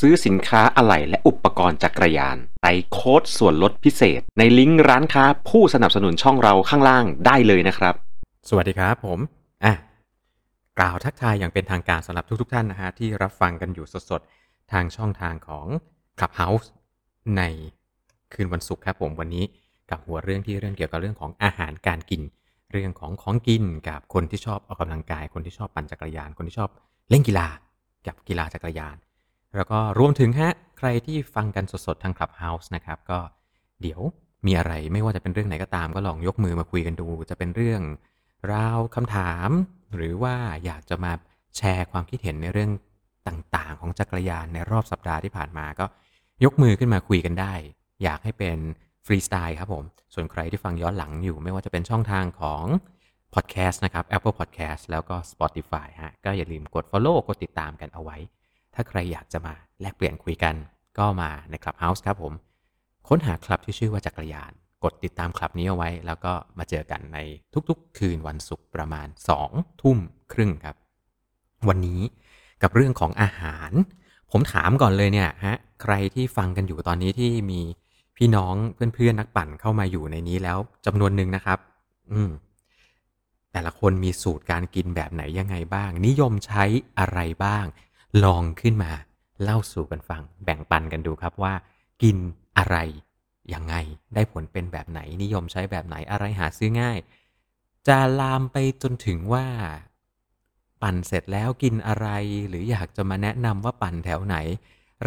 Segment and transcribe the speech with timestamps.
[0.00, 7.94] ซื้อสินค้าอะไหล่และอุปกรณ์จักรยานใส่โค้ดส่วนลดพิเศษ ในลิงก์ร้านค้าผู้สนับสนุนช่องเราข้างล่างได้เลยนะครับ
[8.48, 9.18] สวัสดีครับผม
[9.64, 9.74] อะ
[10.78, 15.66] กล่าวทักทายอย่างเป็นทางการสำหรับทุกๆทท่านนะฮะที่รับฟังกันอยู่สดๆ ทางช่องทางของ
[16.18, 16.66] Clubhouse
[17.36, 17.42] ใน
[18.32, 19.44] คืนวันศุกร์ครับผมวันนี้
[19.90, 22.22] กับหัวเรื่องที่เรื่องเกี่ยวกับเรื่องของอาหารการกิน
[22.72, 26.70] เรื่องของของกินกับคนที่ชอบออกกำลังกาย คนที่ชอบปั่นจักรยาน คนที่ชอบ
[27.10, 27.48] เล่นกีฬา
[28.06, 28.96] กับกีฬาจักรยาน
[29.58, 33.18] แล้วก็รวมถึงฮะใครที่ฟังกันสดๆทาง Clubhouse นะครับก็
[33.82, 34.00] เดี๋ยว
[34.46, 37.82] มีอะไรไม่ว่าจะเป็นเรื่องไหนก็ตามก็ลองยกมือมาคุยกันดู จะเป็นเรื่อง
[38.52, 39.48] ราวคำถาม
[39.96, 41.12] หรือว่าอยากจะมา
[41.56, 42.70] แชร์ความคิดเห็นในเรื่อง
[43.28, 45.86] ต่างๆ ของจักรยานในรอบสัปดาห์ที่ผ่านมาก็
[46.44, 47.54] ยกมือขึ้นมาคุยกันได้
[48.02, 48.58] อยากให้เป็น
[49.06, 52.64] ฟรีสไตล์ครับผม ส่วนใครที่ฟังย้อนหลังอยู่ ไม่ว่าจะเป็นช่องทางของ
[53.34, 58.16] Podcast นะครับ Apple Podcast แล้วก็ Spotify ฮะก็อย่าลืมกด Follow กดติดตามกันเอาไว้
[58.80, 60.54] ถ้าใครอยากจะมาแลกเปลี่ยนคุยกัน
[60.98, 62.32] ก็มาใน Clubhouse ครับผม
[63.08, 64.52] ค้นหาคลับที่ชื่อว่าจักรยาน
[64.84, 67.18] กดติดตามคลับนี้เอาไว้ แล้วก็มาเจอกันใน
[67.68, 69.08] ทุกๆ คืนวันศุกร์ประมาณ
[69.44, 69.98] 2 ทุ่ม
[70.32, 70.76] ครึ่งครับ
[71.68, 72.00] วันนี้
[72.62, 73.70] กับเรื่องของอาหาร
[74.30, 77.60] ผมถามก่อนเลยเนี่ยฮะใครที่ฟังกันอยู่ตอนนี้ที่มี
[78.16, 78.54] พี่น้อง
[78.94, 81.58] เพื่อนๆนักปั่นเข้ามาอยู่ในนี้แล้วจำนวนหนึ่งนะครับ
[82.12, 82.30] อืม
[83.52, 86.64] แต่ละคนมีสูตรการกินแบบไหนยังไงบ้าง นิยมใช้
[86.98, 87.64] อะไรบ้าง
[88.24, 88.92] ลองขึ้นมา
[89.42, 91.54] เล่าสู่กันฟัง แบ่งปันกันดูครับว่า
[92.02, 92.16] กิน
[92.58, 92.76] อะไร
[93.52, 93.74] ยังไง
[94.14, 96.98] ได้ผลเป็นแบบไหนนิยมใช้แบบไหนอะไรหาซื้อง่าย
[97.88, 99.46] จะลามไปจนถึงว่า
[100.82, 102.08] ปั่นเสร็จแล้วกินอะไร
[102.48, 104.36] หรืออยากจะมาแนะนำว่าปั่นแถวไหน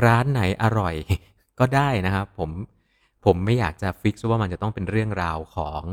[0.04, 0.96] ร้านไหนอร่อย
[1.60, 2.50] ก็ได้นะครับผม
[3.26, 5.84] ผมไม่อยากจะฟิกซ์ว่ามันจะต้องเป็นเรื่องราวของ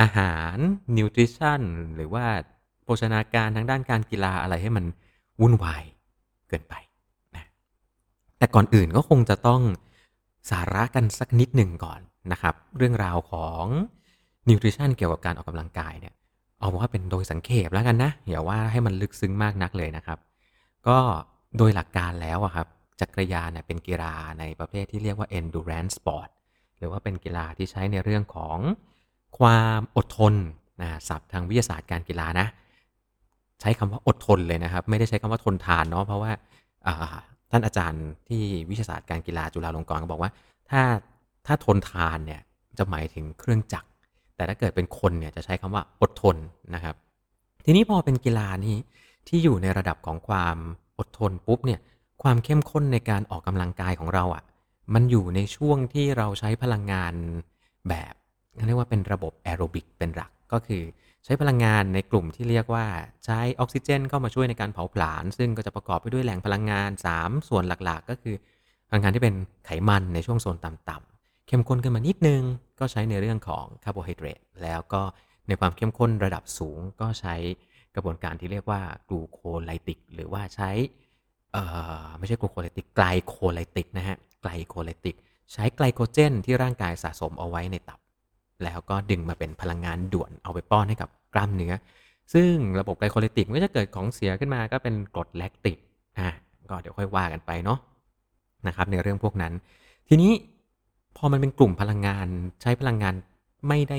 [0.00, 0.56] อาหาร
[0.96, 1.60] นิวทริชั่น
[1.94, 2.26] หรือว่า
[2.84, 4.84] โภชนาการทางด้านการกีฬาอะไรให้มัน
[5.40, 5.82] วุ่นวาย
[6.48, 6.74] เกินไป
[7.36, 7.44] นะ
[8.38, 9.60] แต่ก่อนอื่นก็คงจะต้อง
[10.50, 12.00] สาระกันสักนิดหนึ่งก่อน
[12.32, 13.64] นะครับ เรื่องราวของ
[14.48, 16.14] นิวทริชั่นเกี่ยวกับการออกกำลังกายเนี่ย
[16.58, 20.18] เอาว่าเป็นโดยสังเขปแล้วกันนะอย่าว่าให้มันลึกซึ้งมากนักเลยนะครับ
[20.88, 20.98] ก็
[21.56, 22.66] โดยหลักการแล้วอะครับ
[23.00, 26.28] จักรยานเนี่ยเป็นกีฬาในประเภทที่เรียกว่า endurance sport
[26.78, 28.58] หรือว่าเป็นกีฬาที่ใช้ในเรื่องของ
[29.38, 30.34] ความอดทน
[30.82, 32.46] นะศัพท์ทางวิทยาศาสตร์การกีฬานะ
[33.60, 36.30] ใช้คำว่าอดทนเลยนะครับ ไม่ได้ใช้คำว่าทนทานเนาะเพราะว่า
[37.50, 40.30] ท่านอาจารย์ที่วิทยาศาสตร์การกีฬาจุฬาลงกรณ์ก็บอกว่า
[40.70, 40.82] ถ้า
[41.46, 42.40] ถ้าทนทานเนี่ย
[42.78, 43.88] จะหมายถึงเครื่องจักร
[44.36, 46.36] แต่ถ้าเกิดเป็นคนเนี่ยจะใช้คำว่าอดทน
[46.74, 46.94] นะครับ
[47.64, 48.76] ทีนี้พอเป็นกีฬานี้
[49.28, 50.56] ที่อยู่ในระดับของความ
[50.98, 51.80] อดทนปุ๊บเนี่ย
[52.22, 54.42] ความเข้มข้นในการออกกำลังกายของเราอะ่ะ
[54.94, 57.14] มันอยู่ในช่วงที่เราใช้พลังงาน
[57.88, 58.14] แบบ
[58.66, 60.82] เรียกว่าเป็นระบบแอโรบิกเป็นหลักก็คือ
[61.24, 62.86] ใช้พลังงานในกลุ่มที่เรียกว่า
[63.24, 68.34] ใช้ออกซิเจนเข้ามาช่วยในการเผาผลาญ ซึ่งก็จะประกอบไปด้วยแหล่งพลังงาน 3 ส่วนหลักๆ ก็คือ
[68.88, 69.34] พลังงานที่เป็น
[69.66, 72.42] ไขมันในช่วงโซนต่ำๆเข้มข้นขึ้นมานิดนึง
[72.80, 75.02] ก็ใช้ในเรื่องของคาร์โบไฮเดรตแล้วก็
[75.48, 77.34] ในความเข้มข้นระดับสูงก็ใช้
[77.94, 80.70] กระบวนการที่เรียกว่า glucolytic หรือว่าใช้
[82.18, 85.16] ไม่ใช่ glucolytic glycolytic นะฮะ glycolytic
[85.52, 87.98] ใช้ไกลโคเจนที่ร่างกายสะสมเอาไว้ในตับ
[88.64, 91.74] แล้วก็ดึงมาเป็นพลังงานด่วนเอาไปป้อนให้กับกล้ามเนื้อ
[92.34, 95.78] ซึ่งระบบ glycolytic ก็จะเกิดของเสียขึ้นมาก็เป็นกรดแลคติก
[96.18, 96.30] อะ
[96.70, 97.78] ก็เดี๋ยวค่อยว่ากันไปเนาะ
[98.66, 99.52] นะครับในเรื่องพวกนั้น
[100.08, 100.32] ทีนี้
[101.16, 102.26] พอมันเป็นกลุ่มพลังงาน
[102.62, 103.14] ใช้พลังงาน
[103.68, 103.96] ไม่ได้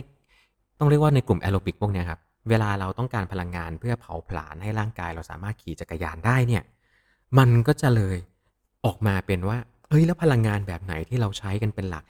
[0.79, 2.19] ต้องเรียกว่าในกลุ่มแอโรบิกพวกนี้ครับ
[2.49, 6.63] เวลาเราต้องการพลังงานเพื่อเผาผลาญให้ร่างกายเราสามารถขี่จักรยานได้เนี่ย
[7.37, 8.17] มันก็จะเลย
[8.85, 9.57] ออกมาเป็นว่า
[9.89, 12.03] เฮ้ยแล้วพลังงานแบบไหนที่เราใช้กันเป็นหลัก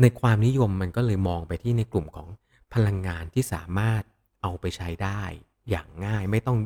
[0.00, 2.28] ในความนิยมมันก็เลยมองไปที่ในกลุ่มของ
[2.74, 4.02] พลังงานที่สามารถ
[4.42, 5.22] เอาไปใช้ได้
[5.70, 6.58] อย่างง่ายไม่ต้อง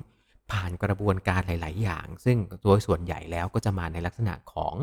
[0.51, 4.77] ผ่านกระบวนการหลาย ๆ อย่าง ซึ่งโดยส่วนใหญ่แล้วก็จะมาในลักษณะของ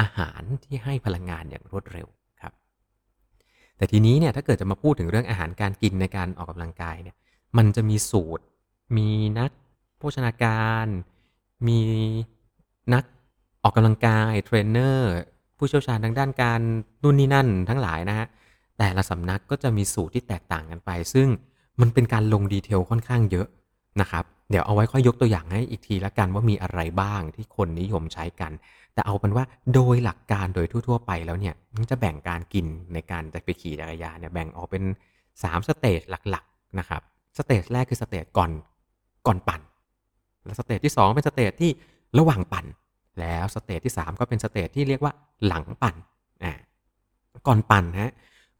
[0.00, 2.08] อาหารที่ให้พลังงานอย่างรวดเร็ว
[2.40, 2.52] ครับ
[3.76, 7.16] แต่ทีนี้เนี่ยถ้าเกิดจะมาพูดถึงเรื่องอาหารการกินในการออกกำลังกายเนี่ย
[7.56, 8.44] มันจะมีสูตร
[8.96, 9.08] มี
[9.38, 9.50] นัก
[9.98, 10.86] โภชนาการ
[11.68, 11.80] มี
[12.94, 13.04] นัก
[13.62, 15.10] ออกกำลังกายเทรนเนอร์
[15.60, 16.60] ผู้เชี่ยวชาญทางด้านการ
[17.02, 18.26] นู่นนี่นั่นทั้งหลายนะฮะ
[18.78, 21.28] แต่ละสำนักก็จะมีสูตรที่แตกต่างกันไป ซึ่ง
[21.80, 23.46] มันเป็นการลง detail ค่อนข้างเยอะ
[24.00, 28.52] นะครับ เดี๋ยวเอาไว้ค่อยยกตัวอย่างให้อีกทีละกันว่ามีอะไรบ้างที่คนนิยมใช้กัน
[28.94, 34.84] แต่เอาเป็นว่าโดยหลักการโดยทั่ว ๆ ไปแล้วเนี่ยมันจะแบ่งการกินในการจะไปขี่จักรยานเนี่ยแบ่งออกเป็น
[35.26, 37.02] 3 stage หลักๆนะครับ
[37.38, 38.50] stage แรกคือ stage ก่อน
[39.26, 39.60] ก่อนปั่น
[40.44, 41.70] และ stage ที่ 2 เป็น stage ที่
[42.18, 42.66] ระหว่างปั่น
[43.20, 45.12] แล้ว stage ที่ 3 ก็เป็น stage ที่เรียกว่า
[45.46, 45.94] หลังปั่น
[46.42, 46.52] อ่า
[47.46, 48.12] ก่อนปั่นฮะ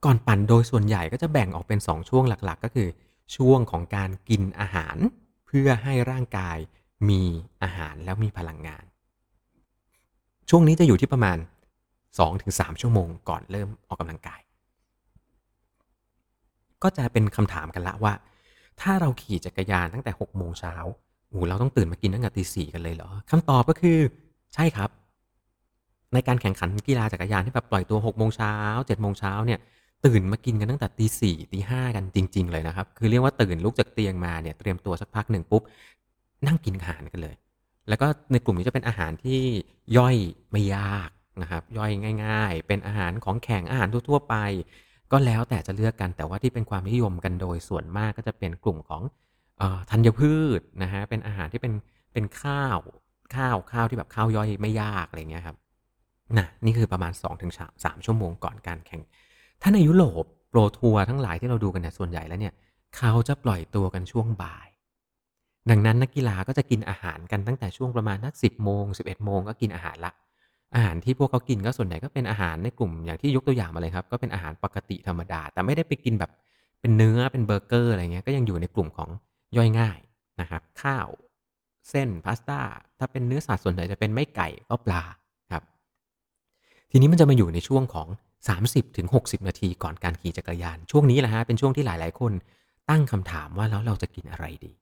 [0.05, 2.88] ก่อนปั่นโดยส่วนใหญ่ก็จะแบ่งออกเป็น 2 ช่วงหลักๆ ก็คือ
[3.37, 4.97] ช่วงของการกินอาหาร
[5.47, 6.58] เพื่อให้ร่างกาย
[7.08, 7.23] มี
[7.62, 8.85] อาหารแล้วมีพลังงาน
[10.50, 11.38] ช่วงนี้จะอยู่ที่ประมาณ
[12.08, 14.41] 2-3 ชั่วโมงก่อนเริ่มออกกำลังกาย
[16.82, 18.12] ก็จะเป็นคำถามกันละว่า
[18.81, 20.75] ถ้าเราขี่จักรยานตั้งแต่6โมงเช้า
[21.29, 23.99] โอ้เราต้องตื่นมากินตั้งแต่ตีสี่กันเลยเหรอคำตอบก็คือ
[24.55, 24.91] ใช่ครับ
[26.14, 28.55] ในการแข่งขันกีฬาจักรยานที่แบบปล่อยตัว6โมงเช้า
[28.85, 29.61] 7โมงเช้าเนี่ย
[30.05, 35.62] ตื่นมากินกันตั้งแต่ตีสี่ตีห้ากันจริง ๆ เลยนะครับ คือเรียกว่าตื่นลุกจากเตียงมาเนี่ยเตรียมตัวสักพักหนึ่งปุ๊บ
[36.47, 37.35] นั่งกินอาหารกันเลย
[37.88, 39.41] แล้วก็ในกลุ่มนี้จะเป็นอาหารที่
[39.97, 40.17] ย่อย
[40.50, 41.11] ไม่ยาก
[41.43, 41.93] นะครับย่อย
[42.25, 44.35] ง่าย ๆ เป็นอาหารของแข็งอาหารทั่ว ๆ ไป
[45.12, 49.02] ก็แล้วแต่จะเลือกกันแต่ว่าที่เป็นความนิยมกันโดยส่วนมากก็จะเป็นกลุ่มของ
[49.91, 51.73] ธัญพืชนะฮะเป็นอาหารที่เป็น
[52.12, 52.79] เป็นข้าว
[53.36, 55.56] ข้าวข้าวที่แบบข้าวย่อยไม่ยากอะไรเงี้ยครับ
[56.38, 59.02] นะนี่คือประมาณ2-3ถึง3ชั่วโมงก่อนการแข่ง
[59.62, 62.54] ถ้าในยุโรปโปรทัวร์ทั้งหลายที่เราดูกันเนี่ยส่วนใหญ่แล้วเนี่ย
[62.96, 64.68] เขาจะปล่อยตัวกันช่วงบ่าย
[65.70, 70.12] ดังนั้นนักกีฬาก็จะกินอาหารกันตั้งแต่ช่วงประมาณนักสิบโมงสิบเอ็ดโมงก็กินอาหารละ
[70.74, 76.30] อาหารที่พวกเขากินก็ส่วนใหญ่ก็เป็นอาหารในกลุ่มอย่างที่ยกตัวอย่างมาเลยครับ ก็เป็นอาหารปกติธรรมดา แต่ไม่ได้ไปกินแบบ
[76.80, 79.08] เป็นเนื้อเป็นเบอร์เกอร์อะไรเงี้ยก็ยังอยู่ในกลุ่มของ
[79.56, 79.98] ย่อยง่าย
[80.40, 81.08] นะครับข้าว
[81.90, 82.60] เส้นพาสต้า
[82.98, 85.02] ถ้าเป็นเนื้อสัตว์ส่วนใหญ่จะเป็นไม่ไก่ก็ปลา
[85.52, 85.62] ครับ
[86.90, 88.08] ทีนี้มันจะมาอยู่ในช่วงของ
[88.78, 92.32] 30-60 นาทีก่อนการขี่จักรยาน ช่วงนี้แหละฮะเป็นช่วงที่หลายๆ คน
[92.90, 94.72] ตั้งคำถามว่าแล้วเราจะกินอะไรดี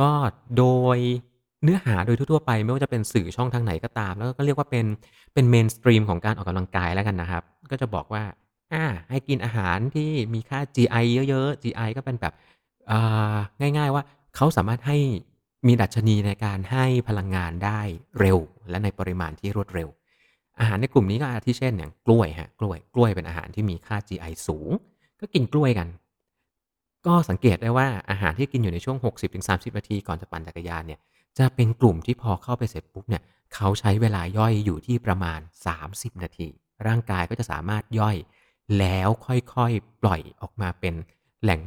[0.00, 0.10] ก็
[0.58, 0.64] โด
[0.96, 0.98] ย
[1.62, 4.86] เนื้อหาโดยทั่วๆไปไม่ว่าจะเป็นสื่อช่องทางไหนก็ตาม แล้วก็เรียกว่าเป็น
[5.34, 8.22] เป็น mainstream ของการออกกำลังกายแล้วกันนะครับ ก็จะบอกว่า
[8.72, 12.34] อ่าให้กินอาหารที่มีค่า GI เยอะๆ GI ก็เป็นแบบ
[12.90, 14.02] อ่าง่ายๆว่า
[14.36, 14.98] เขาสามารถให้
[15.66, 17.80] มีดัชนีในการให้พลังงานได้
[18.20, 18.38] เร็ว
[18.70, 19.88] และในปริมาณที่รวดเร็ว
[20.60, 24.70] อาหารในกลุ่มนี้ก็อาทิเช่นอย่างกล้วยฮะกล้วยกล้วยเป็นอาหารที่มีค่า GI สูง
[25.20, 25.88] ก็กินกล้วยกัน
[27.06, 28.96] ก็สังเกตได้ว่าอาหารที่กินอยู่ในช่วง
[29.38, 31.00] 60-30 นาทีก่อนจะปั่นจักรยานเนี่ย
[31.38, 33.22] จะเป็นกลุ่มที่พอเข้าไปเสร็จปุ๊บเนี่ย
[33.54, 35.40] เขาใช้เวลาย่อยอยู่ที่ประมาณ
[35.80, 36.48] 30 นาที
[36.86, 38.16] ร่างกายก็จะสามารถย่อย
[38.78, 40.94] แล้วค่อยๆ ปล่อยออกมาเป็น
[41.42, 41.60] แหล่ง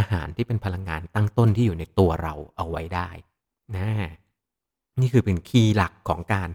[0.00, 3.08] อาหารที่เป็นพลังงานตั้งต้นที่อยู่ในตัวเราเอาไว้ได้
[3.76, 3.88] นะ
[5.00, 6.48] นี่คือเป็น key หลักของการ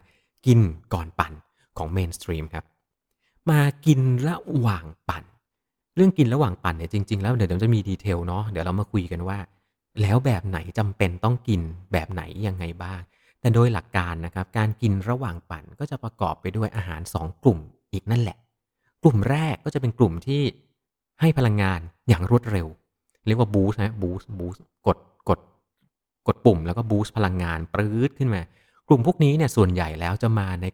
[0.46, 0.60] กิน
[0.94, 1.34] ก่อนปั่น
[1.78, 2.66] ของ mainstream ครับ
[3.50, 5.24] มากินระหว่างปั่น
[5.96, 9.38] เรื่องกินระหว่างปั่นเนี่ยจริง ๆ แล้วเดี๋ยวจะมี detail เนาะเดี๋ยวเรามาคุยกันว่า
[10.02, 11.62] แล้วแบบไหนจำเป็นต้องกิน
[11.92, 13.02] แบบไหนยังไงบ้าง
[13.40, 17.60] แต่โดยหลักการนะครับการกินระหว่างปั่นก็จะประกอบไปด้วยอาหาร 2 กลุ่ม
[17.94, 18.38] อีกนั่นแหละ
[19.04, 20.42] กลุ่มแรกก็จะเป็นกลุ่มที่
[21.22, 22.68] ให้พลังงานอย่างรวดเร็ว
[23.28, 24.98] เรียกว่าบูสต์นะบูสต์บูสต์กด
[25.30, 25.40] กด
[26.28, 28.42] กดปุ่มแล้วก็บูสต์พลังงานปรื๊ดขึ้นมา
[28.88, 30.66] กลุ่มพวกนี้เนี่ยส่วนใหญ่แล้วจะมาใน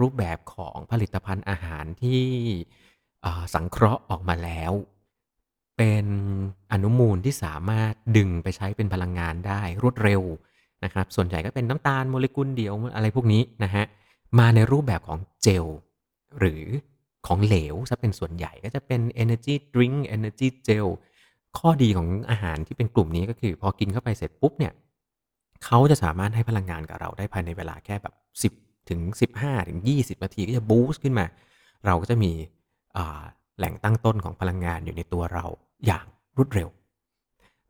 [0.00, 2.22] รูปแบบของผลิตภัณฑ์อาหารที่
[3.54, 4.72] สังเคราะห์ออกมาแล้ว
[5.76, 6.06] เป็น
[6.72, 10.22] อนุมูลที่สามารถดึงไปใช้เป็นพลังงานได้รวดเร็ว
[10.84, 13.84] นะครับ ส่วนใหญ่ก็เป็นน้ำตาลโมเลกุลเดียวอะไรพวกนี้นะฮะ
[14.38, 15.66] มาในรูปแบบของเจล
[16.38, 16.64] หรือ
[17.26, 20.88] ของเหลวซะเป็นส่วนใหญ่ก็จะเป็น energy drink energy gel
[21.58, 24.72] ข้อดีของอาหารที่เป็นกลุ่มนี้ก็คือ พอกินเข้าไปเสร็จปุ๊บเนี่ย
[25.64, 28.14] เขาจะสามารถให้พลังงานกับเราได้ภายในเวลาแค่แบบ
[28.52, 29.00] 10 ถึง
[29.36, 31.26] 15 ถึง 20 นาทีก็จะบูสต์ขึ้นมา
[31.86, 32.32] เราก็จะมี
[33.58, 35.44] แหล่งตั้งต้นของพลังงานอยู่ในตัวเรา
[35.86, 36.68] อย่างรวดเร็ว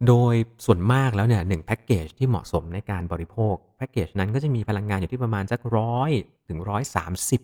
[0.09, 6.11] โดยส่วนมากแล้วเนี่ยหนึ่งแพ็กเกจที่เหมาะสมในการบริโภคแพ็กเกจนั้นก็จะมีพลังงานอยู่ที่ประมาณสักร้อย
[6.49, 7.40] ถึงร้อยสามสิบ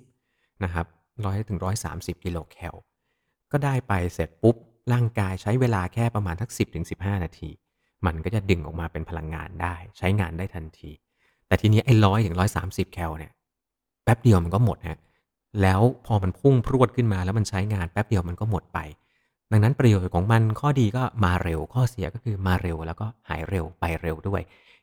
[0.64, 0.86] นะครับ
[1.24, 2.74] ร้อยถึงร้อยสามสิบกิโลแคล
[3.52, 4.56] ก็ได้ไปเสร็จปุ๊บ
[4.92, 7.50] ร่างกายใช้เวลาแค่ประมาณทักสิบถึงสิบห้านาที
[8.06, 10.90] มันก็จะดึงออกมาเป็นพลังงานได้ ใช้งานได้ทันที
[11.46, 13.32] แต่ทีนี้ไอ้ร้อยถึงร้อยสามสิบแคลเนี่ย
[14.04, 14.98] แป๊บเดียวมันก็หมดฮะ
[15.62, 18.78] แล้วพอมันพุ่งพรวดขึ้นมาแล้วมันใช้งานแป๊บเดียวมันก็หมดไป
[19.50, 24.42] ดังนั้นประโยชน์ของมันข้อดีก็มาเร็วข้อเสียก็คือมาเร็วแล้วก็หายเร็วไปเร็วด้วย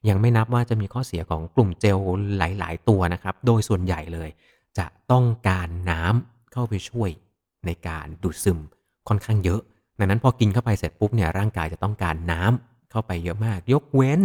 [0.10, 2.00] ยังไม่นับว่าจะมีข้อเสียของกลุ่มเจล
[2.38, 4.30] หลาย ๆ ตัวนะครับ โดยส่วนใหญ่เลย
[4.78, 7.10] จะต้องการน้ำเข้าไปช่วย
[7.66, 8.60] ในการดูดซึม
[9.08, 9.62] ค่อนข้างเยอะ
[10.00, 14.22] ดังนั้นพอกินเข้าไปเสร็จปุ๊บเนี่ยร่างกายจะต้องการน้ำเข้าไปเยอะมาก ยกเว้น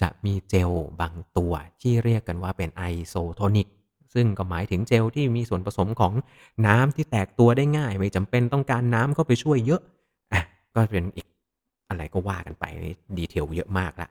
[0.00, 3.68] จะมีเจลบางตัวที่เรียกกันว่าเป็น isotonic
[4.14, 6.12] ซึ่งก็หมายถึงเจลที่มีส่วนผสมของ
[6.66, 9.80] น้ำที่แตกตัวได้ง่าย ไม่จำเป็นต้องการน้ำเข้าไปช่วยเยอะ
[10.32, 10.42] อะ
[10.74, 11.26] ก็เป็นอีก
[11.88, 14.08] อะไรก็ว่ากันไป detail เยอะมากละ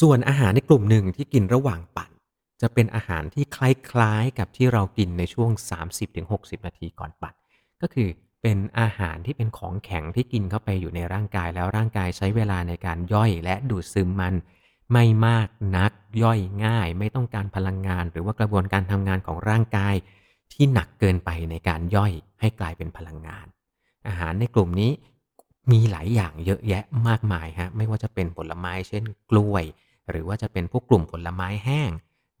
[0.00, 2.10] ส่วนอาหารในกลุ่มหนึ่งที่กินระหว่างปั่น
[2.62, 5.50] จะเป็นอาหารที่คล้ายๆกับที่เรากินในช่วง
[6.08, 7.34] 30-60 นาทีก่อนปั่น
[7.82, 8.08] ก็คือ
[8.42, 14.34] เป็นอาหารที่เป็นของแข็งที่กินเข้าไปอยู่ในร่างกายแล้วร่างกายใช้เวลาในการย่อยและดูดซึมมัน
[14.92, 15.92] ไม่มากนัก
[16.22, 19.94] ย่อยง่าย ไม่ต้องการพลังงาน หรือว่ากระบวนการทำงานของร่างกาย
[20.52, 23.46] ที่หนักเกินไปในการย่อยให้กลายเป็นพลังงาน
[24.08, 24.90] อาหารในกลุ่มนี้
[25.72, 29.64] มีหลายอย่างเยอะแยะมากมายฮะไม่ว่าจะเป็นผลไม้เช่น กล้วย
[30.10, 31.90] หรือว่าจะเป็นพวกกลุ่มผลไม้แห้ง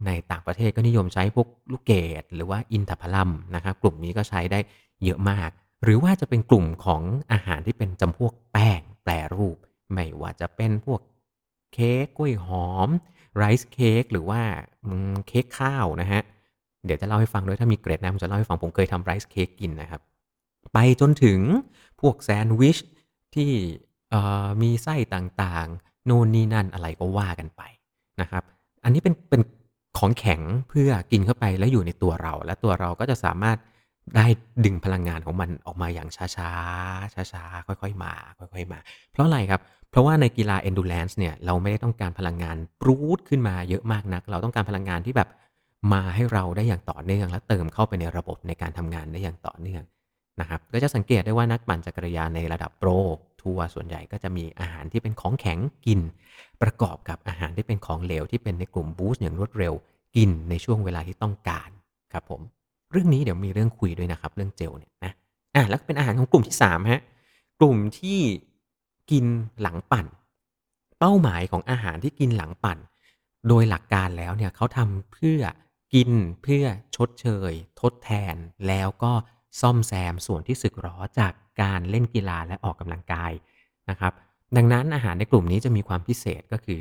[0.06, 1.92] ในต่างประเทศก็นิยมใช้พวกลูกเก
[2.22, 4.58] ดหรือว่าอินทผลัมนะครับกลุ่มนี้ก็ใช้ได้
[5.04, 5.50] เยอะมาก
[5.82, 9.56] หรือว่าจะเป็นกลุ่มของอาหารที่เป็นจำพวกแป้งแปรรูป
[9.92, 11.00] ไม่ว่าจะเป็นพวก
[11.72, 12.88] เค้กกล้วยหอม
[13.36, 14.40] ไรซ์เค้กหรือว่า
[15.28, 16.22] เค้กข้าวนะฮะ
[16.84, 20.00] เดี๋ยวจะเล่าให้ฟังด้วยถ้ามีเกรดนะผมจะเล่าให้ฟังผมเคยทำไรซ์เค้กกินนะครับ
[20.72, 21.40] ไปจนถึง
[22.00, 22.78] พวกแซนด์วิช
[23.34, 23.52] ที่
[24.62, 27.62] มีไส้ต่างๆ โน่นนี่นั่นอะไรก็ว่ากันไป
[28.20, 28.42] นะครับ
[28.84, 29.42] อันนี้เป็นเป็น
[29.98, 33.58] ของแข็งเพื่อกินเข้าไปแล้วอยู่ในตัวเรา และตัวเราก็จะสามารถ
[34.16, 34.26] ได้
[34.64, 38.78] ดึงพลังงานของมันออกมาอย่างช้าๆช้าๆค่อยๆ มา ค่อยๆ มา
[39.12, 45.28] เพราะอะไรครับ เพราะว่าในกีฬา endurance เนี่ยเราไม่ได้ต้องการพลังงานปรูดขึ้นมาเยอะมากนัก เราต้องการพลังงานที่แบบ
[45.92, 49.82] มาให้เราได้อย่างต่อเนื่อง และเติมเข้าไปในระบบในการทำงานได้อย่างต่อเนื่อง
[50.40, 52.90] นะครับก็จะสังเกตได้ว่านักปั่นจักรยานในระดับโปร
[53.42, 56.00] ทัวร์ส่วนใหญ่ก็จะมีอาหารที่เป็นของแข็งกิน
[56.62, 59.74] ประกอบกับอาหารที่เป็นของเหลวที่เป็นในกลุ่มบูสต์อย่างรวดเร็ว
[60.16, 61.70] กินในช่วงเวลาที่ต้องการ
[62.12, 62.40] ครับผม
[62.90, 65.12] เรื่องนี้เดี๋ยวมีเรื่องคุยด้วยนะครับ เรื่องเจลเนี่ยนะ
[65.54, 67.02] อะแล้วเป็นอาหารของกลุ่มที่3ฮะ
[67.60, 68.20] กลุ่มที่
[69.10, 69.24] กิน
[69.62, 70.06] หลังปั่น
[70.98, 72.78] เป้าหมายของอาหารที่กินหลังปั่น
[73.48, 75.40] โดยหลักการแล้วเนี่ยเขาทำเพื่อ
[75.94, 76.10] กิน
[76.42, 76.64] เพื่อ
[76.96, 78.34] ชดเชย ทดแทน
[78.66, 79.12] แล้วก็
[79.60, 81.32] ซ่อมแซมส่วนที่สึกหรอจาก
[81.62, 83.32] การเล่นกีฬาและออกกำลังกาย
[83.90, 84.12] นะครับ
[84.56, 86.80] ดังนั้นอาหารในกลุ่มนี้จะมีความพิเศษก็คือ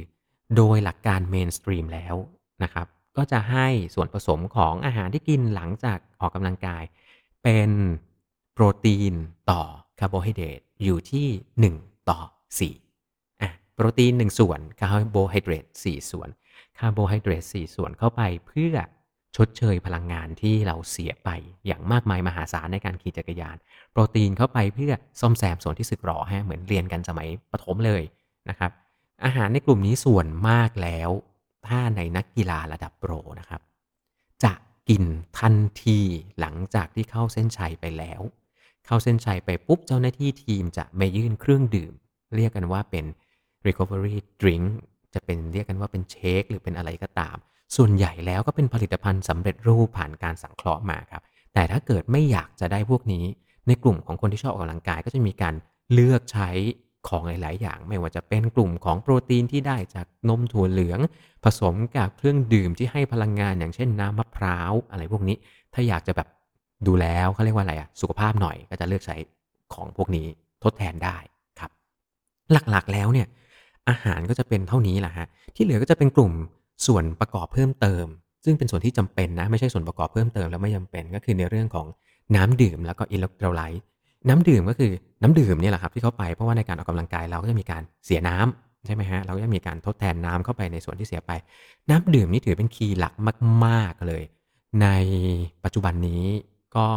[0.56, 2.16] โดยหลักการเมนสตรีมแล้ว
[2.64, 2.88] นะครับ
[3.18, 6.84] ก็จะให้ส่วนผสมของอาหารที่กินหลังจากออกกำลังกาย
[7.44, 7.70] เป็น
[8.54, 9.14] โปรตีน
[9.52, 9.62] ต่อ
[10.00, 11.28] คาร์โบไฮเดรตอยู่ที่
[11.74, 12.20] 1 ต่อ
[12.80, 16.30] 4อะโปรตีน 1 ส่วนคาร์โบไฮเดรต4 ส่วน
[16.80, 18.76] คาร์โบไฮเดรต4 ส่วนเข้าไปเพื่อ
[19.36, 21.30] ชดเชยพลังงานที่เราเสียไป
[21.66, 23.58] อย่างมากมายมหาศาลในการขี่จักรยาน
[23.92, 28.04] โปรตีนเข้าไปเพื่อซ่อมแซมส่วนที่สึกหรอฮะเหมือนเรียนกันสมัยประถมเลย
[28.50, 28.72] นะครับ
[29.26, 31.10] อาหารในกลุ่มนี้ส่วนมากแล้ว
[31.68, 33.62] ถ้าในนักกีฬาระดับโปรนะครับ
[34.44, 34.54] จะ
[34.90, 35.04] กิน
[35.40, 36.00] ทันที
[36.40, 38.22] หลังจากที่เข้าเส้นชัยไปแล้ว
[38.86, 41.94] เข้าเส้นชัยไปปุ๊บเจ้าหน้าที่ทีมจะไมายื่นเครื่องดื่ม
[42.36, 43.06] เรียกกันว่าเป็น
[43.68, 44.68] recovery drink
[45.14, 47.36] จะเป็นเรียกกันว่าเป็นเชคหรือเป็นอะไรก็ตาม
[47.76, 51.24] ส่วนใหญ่แล้วก็เป็นผลิตภัณฑ์สำเร็จรูปผ่านการสังเคราะห์มาครับ
[51.54, 53.26] แต่ถ้าเกิดไม่อยากจะได้พวกนี้
[53.68, 55.56] ในกลุ่มของคนที่ชอบออกกำลังกายก็จะมีการ
[55.94, 56.50] เลือกใช้
[57.08, 61.00] ของหลาย ๆ อย่าง ไม่ว่าจะเป็นกลุ่มของโปรตีนที่ได้จากนมถั่วเหลือง
[61.44, 65.38] ผสมกับเครื่องดื่มที่ให้พลังงานอย่างเช่นน้ำมะพร้าวอะไรพวกนี้
[65.74, 66.28] ถ้าอยากจะแบบ
[66.88, 69.16] ดูแล้วเขาเรียกว่าอะไรอะสุขภาพหน่อยก็จะเลือกใช้
[69.74, 70.26] ของพวกนี้
[70.64, 71.18] ทดแทนได้
[71.60, 71.72] ครับ
[72.52, 73.28] หลักๆแล้วเนี่ย
[73.90, 76.34] อาหารก็จะเป็นเท่านี้แหละฮะที่เหลือก็จะเป็นกลุ่ม
[76.88, 78.06] ส่วนประกอบเพิ่มเติม
[78.46, 81.88] ซึ่งเป็นส่วนที่จำเป็นนะไม่ใช่ส่วนประกอบเพิ่มเติมแล้วไม่จาเป็น ก็คือในเรื่องของ
[82.36, 83.84] น้ำดื่มแล้วก็อิเล็กโทรไลต์
[84.28, 91.32] น้ำดื่มก็คือน้ำดื่มเนี่ยแหละครับที่เข้าไปเพราะว่าในการออกกำลังกายเราก็จะมีการเสียน้ำใช่ไหมฮะเราก็จะมีการทดแทนน้ำเข้าไปในส่วนที่เสียไป
[91.90, 93.14] น้ำดื่มนี่ถือเป็น key หลัก
[93.66, 94.24] มาก ๆเลย
[94.82, 94.88] ใน
[95.64, 96.24] ปัจจุบันนี้
[96.76, 96.88] ก็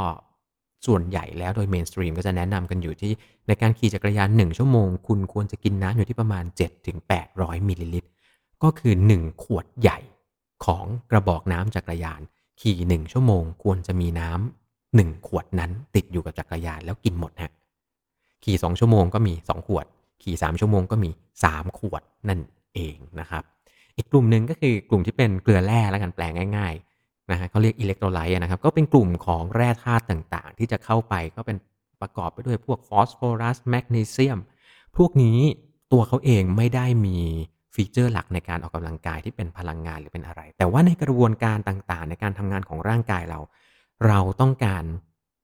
[0.86, 3.12] ส่วนใหญ่แล้วโดย mainstream ก็จะแนะนำกันอยู่ที่
[3.48, 6.44] ในการขี่จักรยาน 1 ชั่วโมง คุณควรจะกินน้ำอยู่ที่ประมาณ
[7.06, 8.08] 7-800มิลลิลิตร
[8.62, 9.98] ก็คือ 1 ขวดใหญ่
[10.64, 12.20] ของกระบอกน้ำจักรยาน
[12.60, 14.61] ขี่ 1 ชั่วโมง ควรจะมีน้ำ
[14.94, 17.52] หนึ่งขวดนั้นติดอยู่กับจักรยานแล้วกินหมดฮะ
[18.44, 19.86] ขี่2ชั่วโมงก็มี2ขวด
[20.22, 21.10] ขี่3ชั่วโมงก็มี
[21.44, 22.40] 3ขวดนั่น
[22.74, 23.42] เองนะครับ
[23.96, 31.56] อีกกลุ่มหนึ่งก็คือกลุ่มที่เป็นเกลือแร่แล้วกันแปลงง่ายๆนะฮะเขาเรียกอิเล็กโทรไลต์นะครับ ก็เป็นกลุ่มของแร่ธาตุต่างๆ ที่จะเข้าไปก็เป็น
[32.00, 34.38] ประกอบไปด้วยพวกฟอสฟอรัสแมกนีเซียม
[34.96, 35.38] พวกนี้
[35.92, 37.18] ตัวเขาเองไม่ได้มี
[37.74, 43.40] ฟีเจอร์หลักในการออกกำลังกายที่เป็นพลังงานหรือเป็นอะไร แต่ว่าในกระบวนการต่างๆ ในการทำงานของร่างกายเรา
[44.06, 44.84] เราต้องการ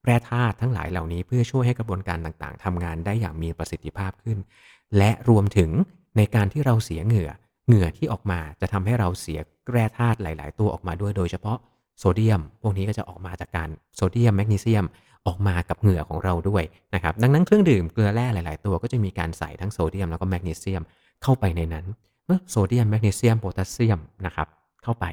[0.04, 4.38] แร่ธาตุทั้งหลายเหล่านี้ เพื่อช่วยให้กระบวนการต่างๆทำงานได้อย่างมีประสิทธิภาพขึ้น
[4.98, 5.70] และรวมถึง
[6.16, 7.30] ในการที่เราเสียเหงื่อ
[7.66, 9.40] เหงื่อที่ออกมาจะทำให้เราเสีย
[9.72, 11.58] แร่ธาตุหลาย ๆ ตัวออกมาด้วยโดยเฉพาะ
[11.98, 14.84] โซเดียม พวกนี้ก็จะออกมาจากการโซเดียมแมกนีเซียม
[15.26, 20.82] ออกมากับเหงื่อของเราด้วยนะครับ ดังนั้นเครื่องดื่มเกลือแร่หลาย ๆ ตัวก็จะมีการใส่ทั้งโซเดียมแล้วก็แมกนีเซียม
[21.22, 21.84] เข้าไปในนั้น
[22.50, 24.48] โซเดียมแมกนีเซียมโพแทสเซียมนะครับ
[24.82, 25.04] เข้าไป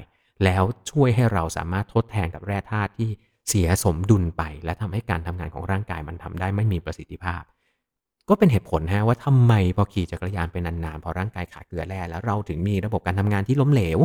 [0.44, 3.10] แล้วช่วยให้เราสามารถทดแทนกับแร่ธาตุที่
[3.50, 7.44] เสียสมดุลไป และทำให้การทำงานของร่างกายมันทำได้ไม่มีประสิทธิภาพ
[8.30, 14.00] ก็เป็นเหตุผลฮะว่าทำไมพอขี่จักรยานเป็นนานๆพอร่างกายขาดเกลือแร่แล้วเราถึงมีระบบการทำงานที่ล้มเหลว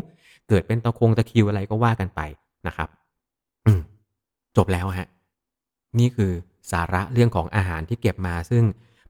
[0.49, 2.21] เกิดเป็นตะคงตะคิวอะไรก็ว่ากันไป
[2.67, 2.89] นะครับ
[4.57, 5.09] จบแล้วฮะ
[5.99, 6.33] นี่คือ
[6.73, 8.65] สาระเรื่องของอาหารที่เก็บมา ซึ่ง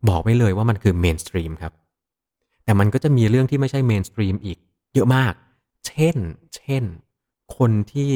[0.08, 1.72] บอกไว้เลยว่ามันคือ mainstream ครับ
[2.64, 4.58] แต่มันก็จะมีเรื่องที่ไม่ใช่ mainstream อีก
[4.94, 5.32] เยอะมาก
[5.86, 6.16] เช่น
[6.56, 6.84] เช่น
[7.56, 8.12] คนที่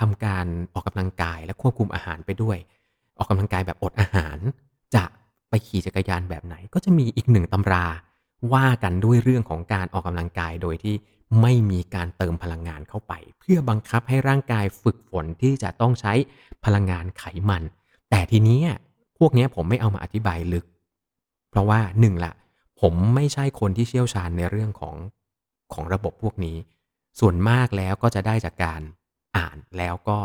[0.00, 2.58] ทำการออกกำลังกายและควบคุมอาหารไปด้วย
[3.18, 4.38] ออกกำลังกายแบบอดอาหาร
[4.94, 5.04] จะ
[5.48, 7.86] ไปขี่จักรยานแบบไหน ก็จะมีอีกหนึ่งตำรา
[8.52, 10.94] ว่ากันด้วยเรื่องของการออกกำลังกายโดยที่
[11.40, 16.12] ไม่มีการเติมพลังงานเข้าไป เพื่อบังคับให้ร่างกายฝึกฝนที่จะต้องใช้
[16.64, 17.62] พลังงานไขมัน
[18.10, 18.60] แต่ทีนี้
[19.18, 20.64] พวกนี้ผมไม่เอามาอธิบายลึก
[21.50, 22.32] เพราะว่าหนึ่งละ
[22.80, 24.96] ผมไม่ใช่คนที่เชี่ยวชาญในเรื่องของ
[25.72, 26.56] ของระบบพวกนี้
[27.20, 28.80] ส่วนมากแล้วก็จะได้จากการ
[29.36, 30.18] อ่านแล้วก็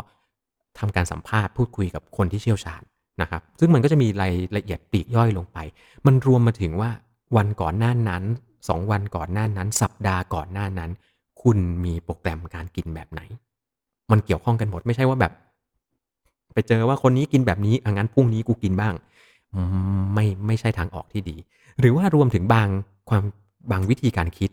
[0.80, 2.82] ทำการสัมภาษณ์พูดคุยกับคนที่เชี่ยวชาญ
[3.22, 5.58] นะครับ ซึ่งมันก็จะมีรายละเอียดปลีกย่อยลงไป
[6.06, 6.90] มันรวมมาถึงว่า
[7.38, 8.24] วันก่อนหน้านั้น
[8.70, 10.92] สองวันก่อนหน้านั้น สัปดาห์ก่อนหน้านั้น
[11.42, 13.22] คุณมีโปรแกรมการกินแบบไหน
[14.12, 15.34] มันเกี่ยวข้องกันหมดไม่ใช่ว่าแบบ
[16.54, 18.94] ไปเจอว่าคนนี้กินแบบนี้อ๋องั้นพรุ่งนี้กูกินบ้าง
[20.14, 21.38] ไม่ไม่ใช่ทางออกที่ดี
[21.80, 22.68] หรือว่ารวมถึงบาง
[23.10, 23.24] ความ
[23.72, 24.50] บางวิธีการคิด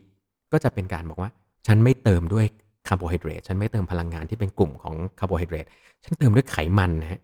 [0.53, 1.31] ก็จะเป็นการบอกว่า
[1.67, 2.47] ฉันไม่เติมด้วย
[2.89, 5.67] คาร์โบไฮเดรตฉันไม่เติมพลังงานที่เป็นกลุ่มของคาร์โบไฮเดรต
[6.05, 7.21] ฉันเติมด้วยไขมันนะฮะ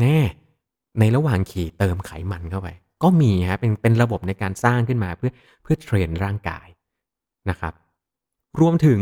[0.00, 0.18] แน่
[0.98, 2.68] ในระหว่างขี่เติมไขมันเข้าไป
[3.02, 5.30] ก็มีฮะเป็นเป็นระบบในการสร้างขึ้นมาเพื่อ
[5.62, 6.68] เพื่อ train ร่างกาย
[7.50, 7.74] นะครับ
[8.60, 9.00] รวมถึง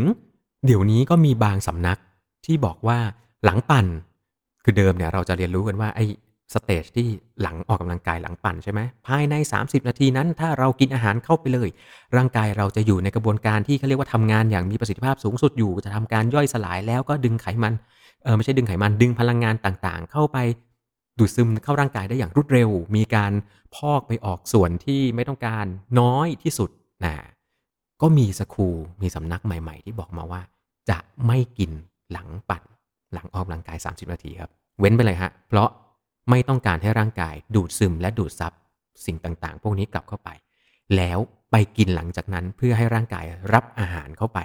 [0.66, 1.98] เดี๋ยวนี้ก็มีบางสำนัก
[2.46, 2.98] ที่บอกว่า
[3.44, 3.86] หลังปั่น
[4.64, 6.04] คือเดิมเนี่ยเราจะเรียนรู้กันว่าไอ้
[6.54, 7.08] stage ที่
[7.42, 11.68] หลังออกกำลังกายหลังปั่นใช่ไหมภายใน 30 นาทีนั้น ถ้าเรากินอาหารเข้าไปเลย
[12.16, 17.74] ร่างกายเราจะอยู่ในกระบวนการที่เขาเรียกว่าทำงานอย่างมีประสิทธิภาพสูงสุดอยู่ จะทำการย่อยสลายแล้วก็ดึงไขมัน
[18.24, 20.38] เออไม่ใช่ดึงไขมันดึงพลังงานต่างๆ เข้าไป
[21.18, 23.32] ดูดซึมเข้าร่างกายได้อย่างรวดเร็ว มีการ
[23.76, 25.66] พอกไปออกส่วนที่ไม่ต้องการ
[26.00, 26.70] น้อยที่สุด
[27.04, 27.14] นะ
[28.02, 28.68] ก็มีสคู
[29.02, 30.42] มีสำนักใหม่ ๆ ที่บอกมาว่า
[30.90, 31.70] จะไม่กิน
[32.12, 32.62] หลังปั่น
[33.14, 34.50] หลังออกกำลังกาย 30 นาทีครับ
[34.80, 35.68] เว้นไปเลยฮะ เพราะ
[36.30, 38.52] ไม่ต้องการให้ร่างกายดูดซึมและดูดซับ
[39.06, 40.30] สิ่งต่างๆ พวกนี้กลับเข้าไป
[40.96, 41.18] แล้ว
[41.50, 44.38] ไปกินหลังจากนั้นเพื่อให้ร่างกายรับอาหารเข้าไป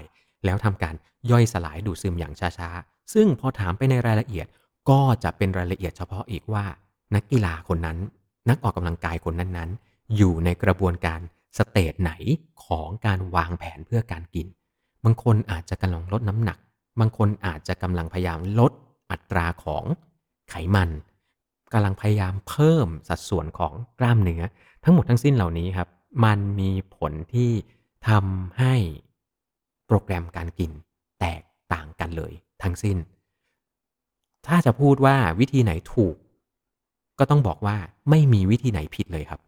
[0.45, 0.95] แล้วทำการ
[1.31, 4.47] ย่อยสลายดูดซึมอย่างช้าๆ ซึ่งพอถามไปในรายละเอียด
[4.89, 6.65] ก็จะเป็นรายละเอียดเฉพาะอีกว่า
[7.15, 7.97] นักกีฬาคนนั้น
[8.49, 11.19] นักออกกำลังกายคนนั้นๆ อยู่ในกระบวนการ
[11.57, 12.11] สเตจไหน
[12.65, 14.47] ของการวางแผนเพื่อการกิน
[15.03, 16.59] บางคนอาจจะกำลังลดน้ำหนัก
[16.99, 18.71] บางคนอาจจะกำลังพยายามลด
[19.11, 19.83] อัตราของ
[20.49, 20.89] ไขมัน
[21.73, 24.43] กำลังพยายามเพิ่มสัดส่วนของกล้ามเนื้อ
[24.83, 25.89] ทั้งหมดทั้งสิ้นเหล่านี้ครับ
[26.25, 27.51] มันมีผลที่
[28.07, 28.75] ทำให้
[29.87, 30.71] โปรแกรมการกิน
[31.19, 31.41] แตก
[31.73, 32.33] ต่างกันเลย
[32.63, 32.97] ทั้งสิ้น
[34.47, 36.15] ถ้าจะพูดว่าวิธีไหนถูก
[37.19, 37.77] ก็ต้องบอกว่า
[38.09, 39.41] ไม่มีวิธีไหนผิดเลยครับ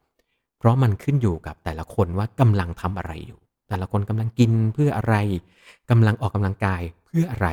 [0.60, 5.16] เพราะมันขึ้นอยู่กับแต่ละคนว่ากำลังทำอะไรอยู่ แต่ละคนกำลังกินเพื่ออะไร
[5.90, 7.48] กำลังออกกำลังกายเพื่ออะไร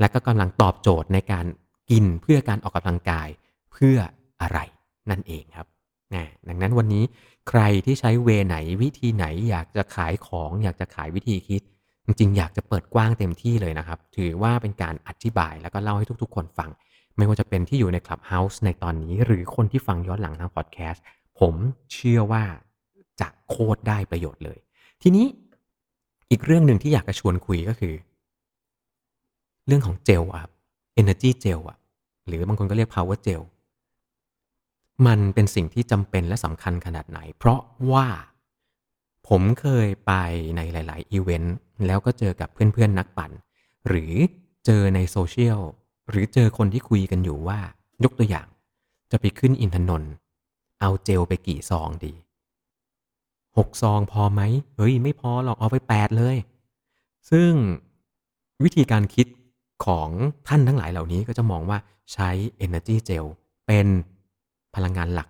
[0.00, 1.46] และก็กำลังตอบโจทย์ในการ
[1.90, 3.28] กินเพื่อการออกกำลังกาย
[3.74, 3.98] เพื่อ
[4.42, 4.58] อะไร
[5.10, 5.66] นั่นเองครับ
[6.14, 7.04] นะดังนั้นวันนี้
[7.48, 11.62] ใครที่ใช้เวไหนวิธีไหนอยากจะขายของ อยากจะขายวิธีคิด
[12.04, 16.70] จริงๆ อยากจะเปิดกว้างเต็มที่เลยนะครับ ถือว่าเป็นการอธิบายแล้วก็เล่าให้ทุกๆ คนฟัง
[17.16, 21.02] ไม่ว่าจะเป็นที่อยู่ใน Clubhouse ในตอนนี้ หรือคนที่ฟังย้อนหลังทางพอดแคสต์
[21.40, 21.54] ผม
[21.92, 22.42] เชื่อว่า
[23.20, 24.58] จะโคตรได้ประโยชน์เลย
[25.02, 25.26] ทีนี้
[26.30, 27.94] อีกเรื่องหนึ่งที่อยากจะชวนคุยก็คือ
[29.66, 30.52] เรื่องของเจลอะครับ
[31.00, 31.78] energy gel อะ
[32.26, 33.42] หรือบางคนก็เรียก power gel
[35.06, 37.60] มันเป็นสิ่งที่จำเป็นและสำคัญขนาดไหน เพราะ
[37.92, 38.06] ว่า
[39.28, 40.12] ผมเคยไป
[40.56, 43.30] ในหลาย ๆ อีเวนต์แล้วก็เจอกับเพื่อน ๆ นักปั่น
[43.88, 44.12] หรือ
[44.66, 45.60] เจอในโซเชียล
[46.10, 47.60] หรือเจอคนที่คุยกันอยู่ว่า
[48.04, 48.48] ยกตัวอย่าง
[49.10, 50.12] จะไปขึ้นอินทนนท์
[50.80, 52.14] เอาเจลไปกี่ซองดี
[53.56, 54.40] หกซองพอไหม
[54.76, 56.36] เฮ้ย ไม่พอหรอกเอาไปแปดเลย
[57.30, 57.52] ซึ่ง
[58.64, 59.26] วิธีการคิด
[59.86, 60.08] ของ
[60.48, 61.78] ท่านทั้งหลายเหล่านี้ก็จะมองว่า
[62.12, 62.30] ใช้
[62.64, 63.26] Energy Gel
[63.66, 63.86] เป็น
[64.76, 65.28] พลังงานหลัก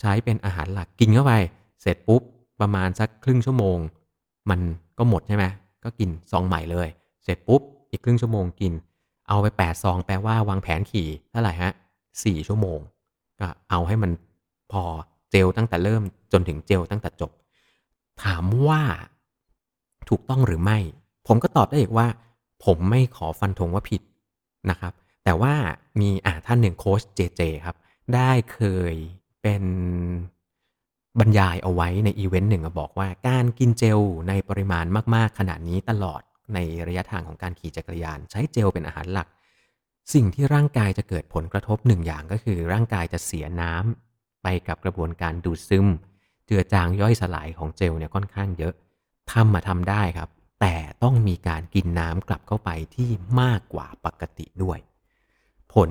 [0.00, 1.32] ใช้เป็นอาหารหลักกินเข้าไป
[1.82, 2.22] เสร็จปุ๊บ
[2.60, 3.78] ประมาณสักครึ่งชั่วโมง
[4.50, 4.60] มัน
[4.98, 5.44] ก็หมดใช่ไหม
[5.84, 6.88] ก็กินซองใหม่เลย
[7.24, 8.72] เสร็จปุ๊บอีกครึ่งชั่วโมงกิน
[9.28, 11.72] เอาไปแปดซองแปลว่าวางแผนขี่เท่าไหร่ฮะ
[12.24, 12.78] สี่ชั่วโมง
[13.40, 14.10] ก็เอาให้มัน
[14.72, 14.82] พอ
[15.30, 16.02] เจลตั้งแต่เริ่ม
[16.32, 17.30] จนถึงเจลตั้งแต่จบ
[18.22, 18.82] ถามว่า
[20.08, 20.78] ถูกต้องหรือไม่
[21.26, 22.06] ผมก็ตอบได้อีกว่า
[22.64, 24.02] ผมไม่ขอฟันธงว่าผิด
[24.70, 24.92] นะครับ
[25.24, 25.54] แต่ว่า
[26.00, 27.76] มีอ่าท่านหนึ่งโค้ชเจเจครับ
[28.14, 28.60] ได้เค
[28.92, 28.94] ย
[29.42, 29.64] เป็น
[31.18, 34.84] บรรยายเอาไว้ในอีเวนต์หนึ่งบอกว่าการกินเจลในปริมาณ
[35.14, 36.22] มาก ๆ ขนาดนี้ตลอด
[36.54, 39.28] ในระยะทางของการขี่จักรยาน ใช้เจลเป็นอาหารหลัก
[40.14, 45.86] สิ่งที่ร่างกายจะเกิดผลกระทบหนึ่งอย่างก็คือ ร่างกายจะเสียน้ำไปกับกระบวนการดูดซึม
[46.46, 48.74] เจือจางย่อยสลายของเจลเนี่ยค่อนข้างเยอะ
[49.32, 50.28] ทำมาทำได้ครับ
[50.60, 53.10] แต่ต้องมีการกินน้ำกลับเข้าไปที่
[53.40, 54.78] มากกว่าปกติด้วย
[55.72, 55.90] ผล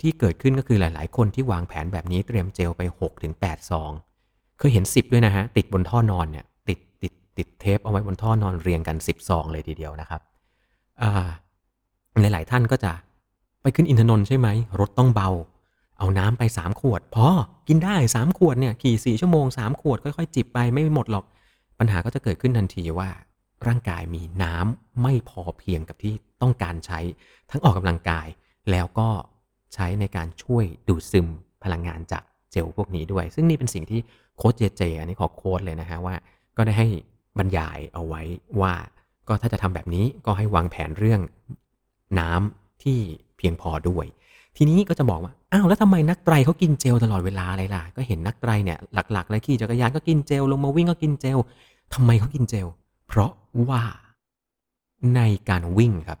[0.00, 2.82] ที่เกิดขึ้นก็คือหลาย ๆ คนที่วางแผนแบบนี้เตรียมเจลไป
[3.24, 3.92] 6-8ซอง
[4.58, 10.20] เคยเห็น 10 ด้วยนะฮะ ติดบนท่อนอนเนี่ยติดติดติดเทปเอาไว้บนท่อนอนเรียงกัน 10 ซองเลยทีเดียวนะครับ
[12.20, 12.92] หลาย ๆ ท่านก็จะ
[13.62, 14.48] ไปขึ้นอินทนนท์ใช่ไหม
[14.80, 15.30] รถต้องเบา
[15.98, 17.26] เอาน้ำไป 3 ขวด พอ
[17.68, 21.24] กินได้ 3 ขวดเนี่ยขี่ 4 ชั่วโมง 3 ขวด ค่อย ๆ จิบไปไม่หมดหรอก
[21.78, 23.10] ปัญหาก็จะเกิดขึ้นทันทีว่า
[23.66, 27.00] ร่างกายมีน้ำไม่พอเพียงกับที่ต้องการใช้
[27.50, 28.26] ทั้งออกกำลังกาย
[28.70, 29.08] แล้วก็
[29.74, 31.26] ใช้ในการช่วยดูดซึม
[31.64, 34.00] พลังงานจากเจลพวกนี้ด้วย ซึ่งนี่เป็นสิ่งที่
[34.36, 36.14] โค้ชเจเจอันนี้ขอโค้ดเลยนะฮะว่า
[36.56, 36.88] ก็ได้ให้
[37.38, 38.22] บรรยายเอาไว้
[38.60, 38.72] ว่า
[39.28, 41.20] ก็ถ้าจะทำแบบนี้ก็ให้วางแผนเรื่อง
[42.18, 42.98] น้ำที่
[43.36, 44.06] เพียงพอด้วย
[44.56, 48.78] ทีนี้ก็จะบอกว่าอ้าวแล้วทำไมนักไตรเขากินเจลตลอดเวลาอะไรล่ะ ก็เห็นนักไตรเนี่ย
[49.12, 51.38] หลักๆเลยขี่จักรยานก็กินเจลลงมาวิ่งก็กินเจล
[51.94, 52.66] ทำไมเขากินเจล
[53.08, 53.32] เพราะ
[53.68, 53.82] ว่า
[55.16, 56.18] ในการวิ่งครับ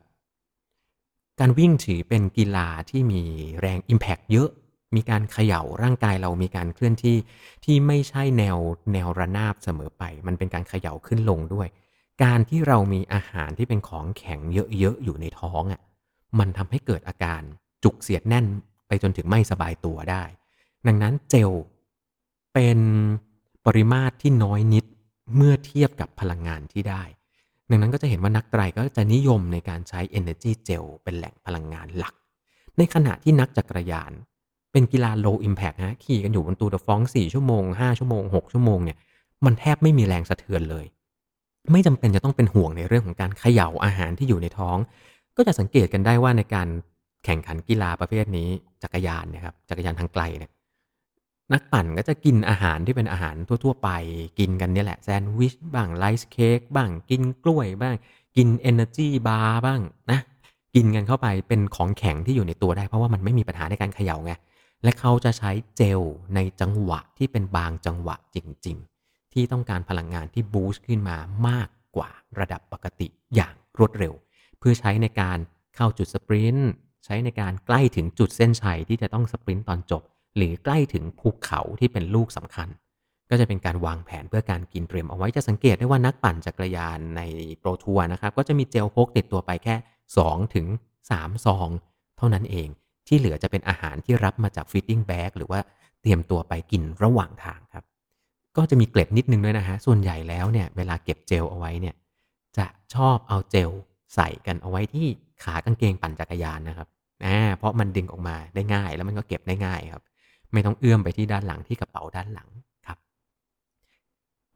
[1.40, 3.22] การวิ่งถือเป็นกีฬาที่มี
[3.60, 4.48] แรง Impact เยอะ
[4.96, 7.16] มีการเขย่าร่างกายเรามีการเคลื่อนที่
[7.64, 8.58] ที่ไม่ใช่แนว
[8.92, 11.68] แนวระนาบเสมอไป มันเป็นการเขย่าขึ้นลงด้วย
[12.24, 14.40] การที่เรามีอาหารที่เป็นของแข็ง
[14.78, 15.80] เยอะๆอยู่ในท้องอะ่ะ
[16.38, 17.42] มันทำให้เกิดอาการ
[17.84, 18.46] จุกเสียดแน่น
[18.88, 20.24] ไปจนถึงไม่สบายตัวได้
[20.86, 21.52] ดังนั้นเจล
[22.54, 22.78] เป็น
[23.66, 24.84] ปริมาตรที่น้อยนิด
[25.36, 27.02] เมื่อเทียบกับพลังงานที่ได้
[27.70, 32.14] ดังนั้นก็จะเห็นว่านักไตรก็จะนิยมในการใช้ Energy Gel เป็นแหล่งพลังงานหลัก
[32.78, 34.12] ในขณะที่นักจักรยาน
[34.72, 38.98] เป็นกีฬา low impact นะขี่กันอยู่บนตูดฟอง 4 ชั่วโมง 5 ชั่วโมง 6 ชั่วโมงเนี่ย
[39.44, 40.86] มันแทบไม่มีแรงสะเทือนเลย
[41.72, 44.76] ไม่จำเป็นจะต้องเป็นห่วงในเรื่องของการเขย่าอาหารที่อยู่ในท้อง
[45.36, 46.68] ก็จะสังเกตกันได้ว่าในการ
[47.24, 48.48] แข่งขันกีฬาประเภทนี้
[48.82, 50.50] จักรยานนะครับจักรยานทางไกลเนี่ย
[51.52, 53.88] นักปั่นก็จะกินอาหารที่เป็นอาหารทั่ว ๆ ไป
[54.38, 57.94] กินกันเนี่ยแหละแซนด์วิชบ้าง rice cake บ้างกินกล้วยบ้าง
[58.36, 59.80] กิน energy bar บ้าง
[60.10, 60.20] นะ
[60.74, 64.32] กินกันเข้าไปเป็นของแข็งที่อยู่ในตัวได้ เพราะว่ามันไม่มีปัญหาในการเขย่าไง
[64.84, 66.00] และเขาจะใช้เจล
[66.34, 71.16] ในจังหวะที่เป็นบางจังหวะจริง ๆ ที่ต้องการพลังงานที่บูสต์ขึ้นมา
[71.48, 74.14] มากกว่าระดับปกติอย่างรวดเร็ว
[74.58, 75.38] เพื่อใช้ในการ
[75.76, 76.70] เข้าจุดสปรินต์
[77.04, 80.02] ใช้ในการใกล้ถึงจุดเส้นชัยที่จะต้องสปรินต์ตอนจบ
[80.36, 82.68] หรือใกล้ถึงภูเขาที่เป็นลูกสำคัญ
[83.30, 87.22] ก็จะเป็นการวางแผนเพื่อการกินเตรียมเอาไว้จะสังเกตได้ว่านักปั่นจักรยานใน
[87.58, 89.74] โปรทัวร์นะครับ ก็จะมีเจลพกติดตัวไปแค่
[90.16, 90.66] 2ถึง
[91.06, 91.68] 3ซอง
[92.16, 92.68] เท่านั้นเอง
[93.08, 95.60] ที่เหลือจะเป็นอาหารที่รับมาจาก feeding bag หรือว่า
[96.02, 97.84] เตรียมตัวไปกินระหว่างทางครับ
[98.56, 101.94] ก็จะมีเกร็ดนิดนึงด้วยนะฮะส่วนใหญ่แล้วเนี่ยเวลาเก็บเจลเอาไว้เนี่ย
[102.56, 103.70] จะชอบเอาเจล
[104.14, 105.06] ใส่กันเอาไว้ที่
[105.44, 106.88] ขากางเกงปั่นจักรยานนะครับ
[107.24, 110.02] อ่าเพราะมันดึงออกมาได้ง่ายแล้วมันก็เก็บได้ง่ายครับ
[110.52, 112.48] ไม่ต้องเอื้อมไปที่ด้านหลังที่กระเป๋าด้านหลัง
[112.86, 112.98] ครับ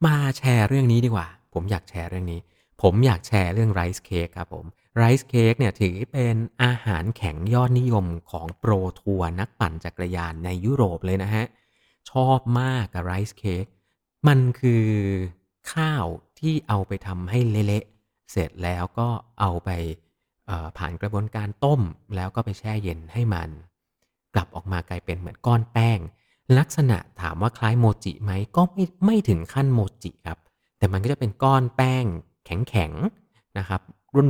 [0.05, 2.39] มาแชร์เรื่องนี้ดีกว่า ผมอยากแชร์เรื่องนี้
[2.81, 4.65] ผมอยากแชร์เรื่องไรซ์เค้กครับผม
[4.97, 11.45] ไรซ์เค้กเนี่ยถือเป็นอาหารแข็งยอดนิยมของโปรทัวร์นักปั่นจักรยานในยุโรปเลยนะฮะ
[12.11, 13.65] ชอบมากกับไรซ์เค้ก
[14.27, 14.85] มันคือ
[15.73, 16.05] ข้าว
[16.39, 19.07] ที่เอาไปทำให้เละๆเสร็จแล้วก็
[19.39, 19.69] เอาไป
[20.77, 21.81] ผ่านกระบวนการต้ม
[22.15, 23.49] แล้วก็ไปแช่เย็นให้มัน
[24.33, 25.99] กลับออกมากลายเป็นเหมือนก้อนแป้ง
[26.57, 30.39] ลักษณะถามว่าคล้ายโมจิไหมก็ไม่ไม่ถึงขั้นโมจิครับ
[30.77, 32.05] แต่มันก็จะเป็นก้อนแป้ง
[32.45, 33.81] แข็งๆนะครับ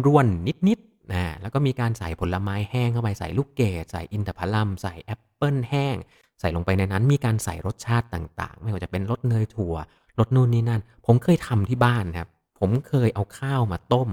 [0.07, 5.95] ร่วนๆนิดๆนะแล้วก็มีการใส่ผลไม้แห้งเข้าไปใส่ลูกเกดใส่อินทผลัมใส่แอปเปิลแห้ง
[6.39, 9.75] ใส่ลงไปในนั้น มีการใส่รสชาติต่างๆ ไม่ว่าจะเป็นรสเนยถั่ว
[10.19, 12.27] รสนู่นนี่นั่น ผมเคยทำที่บ้านครับ
[12.59, 14.09] ผมเคยเอาข้าวมาต้ม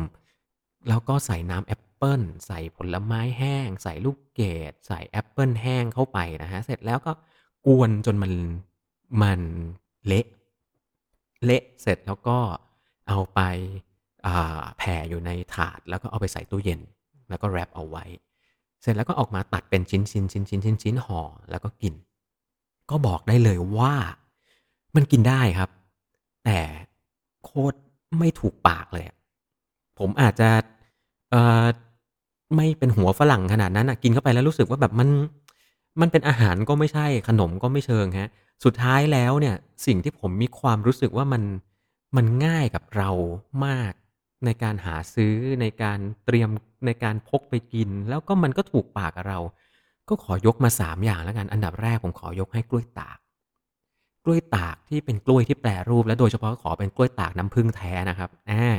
[0.88, 7.12] แล้วก็ใส่น้ำแอป เปิลใส่ผลไม้แห้ง ใส่ลูกเกดใส่แอปเปิลแห้งเข้าไปนะฮะ เสร็จแล้วก็
[7.66, 8.32] กวนจนมัน
[9.22, 9.40] มัน
[10.06, 10.26] เละ
[11.44, 12.38] เละเสร็จแล้วก็
[13.08, 13.40] เอาไป
[14.78, 16.80] แผ่อยู่ในถาดแล้วก็เอาไปใส่ตู้เย็น
[17.28, 18.04] แล้วก็แรปเอาไว้
[18.82, 21.94] เสร็จแล้วก็ออกมาตัดเป็นชิ้นชิ้นชิ้นชิ้นชิ้นชิ้นห่อแล้วก็กิน
[22.90, 23.94] ก็บอกได้เลยว่า
[24.94, 25.70] มันกินได้ครับ
[26.44, 26.58] แต่
[27.44, 27.76] โคตร
[28.18, 29.04] ไม่ถูกปากเลย
[29.98, 30.50] ผมอาจจะ
[31.30, 31.66] เอ่อ
[32.56, 35.08] ไม่เป็นหัวฝรั่งขนาดนั้นนะกินเข้าไปแล้วรู้สึกว่าแบบมัน
[36.00, 38.30] มันเป็นอาหารก็ไม่ใช่ขนมก็ไม่เชิงฮะ
[38.64, 39.54] สุดท้ายแล้วเนี่ย
[39.86, 41.42] สิ่งที่ผมมีความรู้สึกว่ามัน
[42.16, 43.10] มันง่ายกับเรา
[43.66, 43.92] มาก
[44.44, 46.50] ในการหาซื้อในการเตรียม
[46.86, 49.38] ในการพกไปกิน แล้วก็มันก็ถูกปากเรา
[50.08, 53.18] ก็ขอยกมา3อย่างแล้วกัน อันดับแรกผมขอยกให้กล้วยตาก
[54.24, 58.76] กล้วยตากที่เป็นกล้วยที่แปรรูป และโดยเฉพาะขอเป็นกล้วยตากน้ำผึ้งแท้นะครับอ่า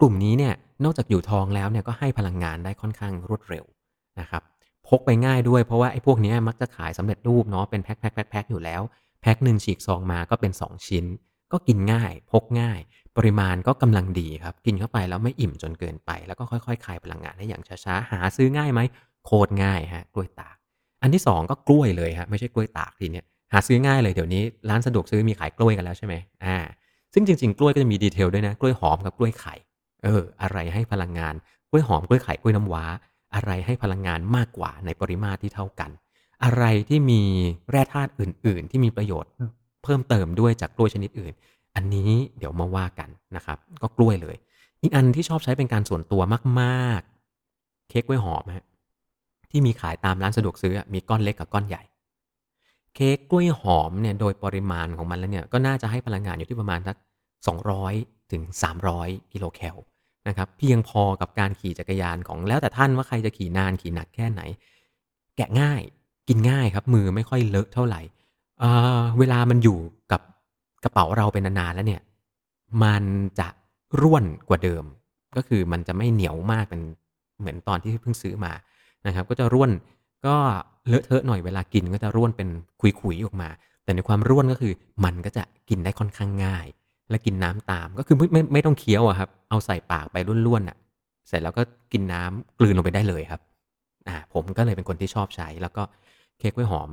[0.00, 3.64] กลุ่มนี้เนี่ยนอกจากอยู่ทองแล้วเนี่ยก็ให้พลังงานได้ค่อนข้างรวดเร็ว
[4.20, 4.42] นะครับ
[4.88, 8.82] พกไปง่ายด้วยเพราะว่าไอ้พวกนี้มักจะขายสำเร็จรูปเนาะเป็นแพ็คแพ็คแพ็คอยู่แล้ว
[9.22, 11.04] แพ็คหนึ่งฉีกซองมาก็เป็น 2 ชิ้น
[11.52, 12.80] ก็กินง่าย พกง่าย
[13.16, 18.80] ปริมาณก็กำลังดีครับ กินเข้าไปแล้วไม่อิ่มจนเกินไป แล้วก็ค่อยๆคายพลังงานได้อย่างช้าๆ หาซื้อง่ายไหม
[19.24, 20.56] โคตรง่ายฮะกล้วยตาก
[21.02, 26.56] อันที่ 2 ก็กล้วยเลยฮะไม่ใช่กล้วยตากทีเนี้ยหาซื้อง่ายเลยเดี๋ยวนี้ร้านสะดวกซื้อมีขายกล้วยกันแล้วใช่ไหมอ่า
[27.14, 29.54] ซึ่งจริงๆกล้วยก็จะมีดีเทลด้วยนะกล้วยหอมกับกล้วยไข่
[30.04, 31.34] เออ อะไรให้พลังงาน
[31.70, 32.84] กล้วยหอมกล้วยไข่กล้วยน้ำว้า
[33.34, 35.90] อะไรให้พลังงานมากกว่าในปริมาตรที่เท่ากัน
[36.44, 37.22] อะไรที่มี
[37.70, 39.30] แร่ธาตุอื่น ๆ ที่มีประโยชน์
[39.84, 41.32] เพิ่มเติมด้วยจากกล้วยชนิดอื่น
[41.74, 44.36] อันนี้เดี๋ยวมาว่ากันนะครับ ก็กล้วยเลย
[44.82, 46.22] อีกอันที่ชอบใช้เป็นการส่วนตัว
[46.60, 48.64] มากๆ เค้กกล้วยหอมฮะ
[49.50, 51.82] ที่มีขายตามร้านสะดวกซื้อมีก้อนเล็กกับก้อนใหญ่
[52.94, 56.96] เค้กกล้วยหอมเนี่ยโดยปริมาณของมันแล้วเนี่ยก็น่าจะให้พลังงานอยู่ที่ประมาณสัก
[57.76, 58.42] 200 ถึง
[58.88, 59.76] 300 กิโลแคล
[60.28, 64.42] นะครับเพียงพอกับการขี่จักรยานของแล้วแต่ท่านว่าใครจะขี่นานขี่หนักแค่ไหน
[65.36, 65.82] แกะง่าย
[66.28, 68.00] กินง่ายครับ มือไม่ค่อยเลอะเท่าไหร่
[68.60, 69.78] เเวลามันอยู่
[70.12, 70.20] กับ
[70.84, 72.02] กระเป๋าเราเป็นนานๆแล้วเนี่ย
[72.82, 73.04] มัน
[73.40, 73.48] จะ
[74.00, 74.84] ร่วนกว่าเดิม
[75.36, 76.82] ก็คือมันจะไม่เหนียวมากเป็น
[77.40, 78.52] เหมือนตอนที่เพิ่งซื้อมา
[79.06, 79.70] นะครับ ก็จะร่วน
[80.26, 80.36] ก็
[80.88, 82.48] เลอะเทอะหน่อยเวลากินก็จะร่วนเป็น
[82.80, 83.48] ขุยๆออกมา
[83.84, 84.72] แต่ในความร่วนก็คือ
[85.04, 86.66] มันก็จะกินได้ค่อนข้างง่าย
[87.10, 90.76] และกินน้ำตามก็คือไม่ไม่ไม่ต้องเคี้ยวอะครับ เอาใส่ปากไปร่วนๆอะ
[91.28, 93.40] เสร็จแล้วก็กินน้ำกลืนลงไปได้เลยครับ
[94.08, 95.82] อ่าผมก็เลยเป็นคนที่ชอบใช้ แล้วก็
[96.38, 96.90] เค้กกล้วยหอม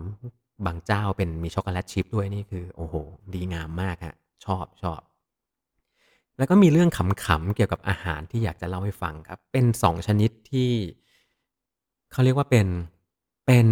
[0.65, 2.95] บางเจ้าเป็นมีช็อกโกแลตชิพด้วยนี่คือ โอ้โห
[3.34, 5.01] ดีงามมากฮะชอบชอบ
[6.38, 10.71] แล้วก็มีเรื่องขำๆเกี่ยวกับอาหารที่อยากจะเล่าให้ฟังครับ เป็นสองชนิดที่
[12.12, 12.67] เขาเรียกว่าเป็น
[13.45, 13.67] เป็น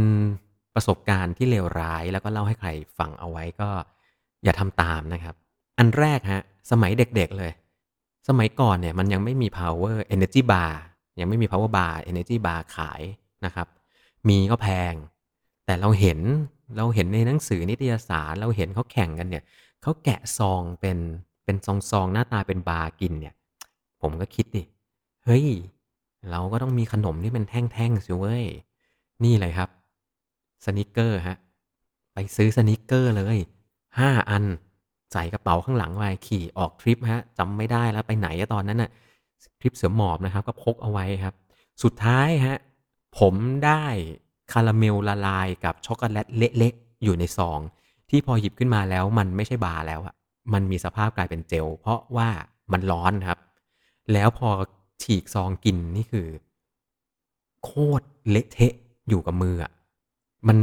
[0.75, 3.69] ประสบการณ์ที่เลวร้าย แล้วก็เล่าให้ใครฟังเอาไว้ก็
[4.43, 5.35] อย่าทำตามนะครับ
[5.77, 7.51] อันแรกฮะ สมัยเด็กๆเลย
[8.27, 10.73] สมัยก่อนเนี่ยมันยังไม่มี power energy bar
[11.19, 13.01] ยังไม่มี power bar energy bar ขาย
[13.45, 13.67] นะครับ
[14.27, 14.93] มีก็แพง
[15.65, 16.19] แต่เราเห็น
[16.77, 19.43] เราเห็นในหนังสือนิตยสารเราเห็นเขาแข่งกันเนี่ย
[19.81, 20.97] เขาแกะซองเป็น
[21.45, 23.33] เป็นซองซองหน้าตาเป็นบาร์กินเนี่ย
[24.01, 24.63] ผมก็คิดดิ
[25.25, 25.47] เฮ้ย
[26.31, 28.45] เราก็ต้องมีขนมที่เป็นแท่งๆสิเว้ย
[29.23, 29.69] นี่เลยครับ
[30.65, 31.37] Snickers ฮะ
[32.13, 33.37] ไปซื้อ Snickers เลย
[33.99, 34.43] ห้าอัน
[35.15, 38.91] ใส่กระเป๋าข้างหลังไว้ขี่ออกทริปฮะจำไม่ได้แล้วไปไหนตอนนั้นน่ะ
[39.59, 41.33] ทริปเสือหมอบนะครับก็พกเอาไว้ครับ
[41.83, 42.57] สุดท้ายฮะ
[43.19, 43.33] ผม
[43.65, 43.83] ได้
[44.51, 47.59] คาราเมลละลายกับช็อกโกแลตเละๆอยู่ในซอง
[48.09, 50.15] ที่พอหยิบขึ้นมาแล้วมันไม่ใช่บาร์แล้วอะ
[50.53, 52.29] มันมีสภาพกลายเป็นเจล เพราะว่า
[52.71, 53.39] มันร้อนครับ
[54.13, 54.49] แล้วพอ
[55.03, 56.27] ฉีกซองกินนี่คือ
[57.63, 58.73] โคตรเละเทะ
[59.09, 59.71] อยู่กับมืออะ
[60.47, 60.57] มัน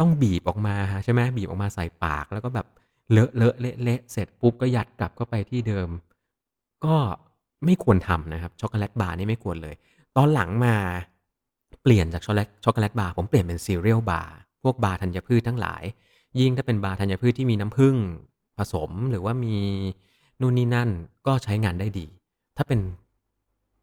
[0.00, 2.66] ต้องบีบออกมาใช่ไหมบีบออกมาใส่ปากแล้วก็แบบ
[3.10, 5.88] เลอะเลอะเละเละเสร็จปุ๊บก็ยัดกลับเข้าไปที่เดิม
[6.84, 6.96] ก็
[7.64, 9.74] ไม่ควรทำนะครับช็อกโกแลตบาร์นี่ไม่ควรเลย
[10.16, 10.74] ตอนหลังมา
[11.82, 15.82] เปลี่ยนจากช็อกโกแลตช็อกโกแลตบาร์ผมเปลี่ยนเป็น cereal bar พวกบาร์ธัญพืชทั้งหลาย
[16.40, 17.96] ยิ่งถ้าเป็นบาร์ธัญพืชที่มีน้ำผึ้ง
[18.58, 19.56] ผสมหรือว่ามี
[20.40, 20.90] นู่นนี่นั่น
[21.26, 22.06] ก็ใช้งานได้ดี
[22.56, 22.80] ถ้าเป็น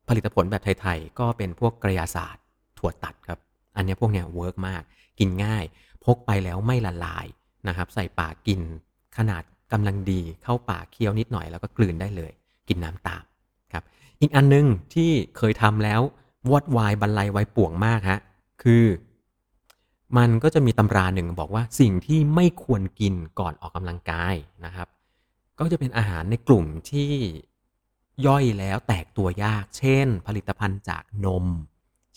[0.07, 2.43] ผลิตผลแบบไทยๆ ก็เป็นพวกกระยาศาสตร์
[2.77, 3.39] ถั่วตัดครับ
[3.75, 4.81] อันนี้พวกเนี้ย work มาก
[5.19, 5.63] กินง่าย
[6.05, 7.25] พกไปแล้วไม่ละลาย
[7.67, 8.61] นะครับ ใส่ปากกิน
[9.17, 12.31] ขนาดกำลังดีเข้าปากเคี้ยวนิดหน่อยแล้วก็กลืนได้เลย
[12.67, 13.23] กินน้ำตาม
[13.73, 13.83] ครับ
[14.21, 16.01] อีกอันนึงที่เคยทำแล้ว
[16.49, 18.19] วอดวายบรรลัยไวป่วงมากฮะ
[18.63, 18.85] คือ
[20.17, 24.87] มันก็จะมีตำราหนึ่งบอกว่าสิ่งที่ไม่ควรกินก่อนออกกำลังกายนะครับ
[25.59, 27.11] ก็จะเป็นอาหารในกลุ่มที่
[28.25, 31.45] ย่อยแล้วแตกตัวยาก เช่น ผลิตภัณฑ์จากนม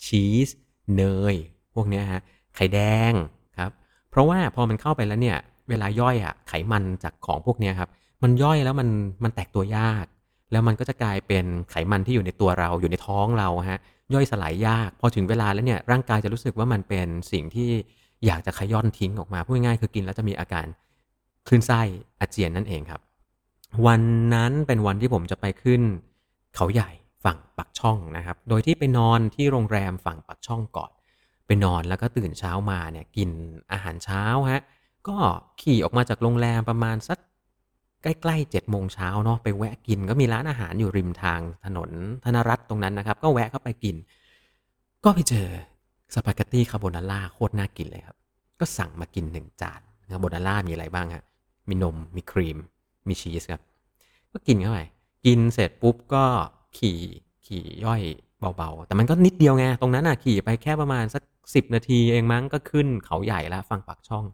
[0.05, 0.49] ชีส
[0.95, 1.03] เน
[1.33, 1.35] ย
[1.73, 2.21] พวกนี้ฮะ
[2.55, 2.79] ไข่แด
[3.11, 3.13] ง
[3.57, 3.71] ครับ
[4.09, 7.89] เพราะว่าพอมันเข้าไปแล้วเนี่ย เวลาย่อยอะไขมันจากของพวกนี้ครับ
[8.23, 8.89] มันย่อยแล้วมัน
[9.23, 10.05] มันแตกตัวยาก
[10.51, 13.79] แล้วมันก็จะกลายเป็นไขมันที่อยู่ในตัวเราอยู่ในท้องเราฮะ
[14.13, 17.71] ย่อยสลายยาก พอถึงเวลาแล้วเนี่ยร่างกายจะรู้สึกว่ามันเป็นสิ่งที่
[18.25, 20.65] อยากจะขย่อนทิ้งออกมาพูดง่ายๆคือกินแล้วจะมีอาการ
[21.47, 21.81] คลื่นไส้
[22.19, 23.01] อาเจียนนั่นเองครับ
[23.85, 24.01] วัน
[24.33, 25.81] นั้นเป็นวันที่ผมจะไปขึ้น
[26.55, 26.89] เขาใหญ่
[27.25, 30.91] ฝั่งปักช่องนะครับ โดยที่ไปนอนที่โรงแรมฝั่งปักช่องก่อน
[31.47, 33.29] ไปนอนแล้วก็ตื่นเช้ามาเนี่ยกิน
[33.71, 34.61] อาหารเช้าฮะ
[35.07, 35.17] ก็
[35.61, 37.19] ขี่ออกมาจากโรงแรมประมาณสัก
[38.03, 41.89] ใกล้ๆเจ็ดโมงเช้าเนาะไปแวะกินก็มีร้านอาหารอยู่ริมทางถนน
[42.23, 43.95] ธนรัตน์ตรงนั้นนะครับ ก็แวะเข้าไปกิน
[45.03, 45.47] ก็ไปเจอ
[46.13, 48.17] สปาเกตตี้คาโบนาร่าโคตรน่ากินเลยครับ
[48.59, 51.23] ก็สั่งมากินหนึ่งจานคาโบนาร่ามีอะไรบ้างฮะ
[51.69, 52.57] มีนมมีครีม
[53.07, 53.61] มีชีสครับ
[54.31, 54.79] ก็กินเข้าไป
[55.25, 56.25] กินเสร็จปุ๊บก็
[56.77, 56.99] ขี่
[57.45, 58.01] ขี่ย่อย
[58.57, 61.23] เบาๆ แต่มันก็นิดเดียวไง ตรงนั้นอะขี่ไปแค่ประมาณสัก
[61.55, 64.25] สิบนาทีเองมั้งก็ขึ้นเขาใหญ่แล้วฝั่งปากช่อง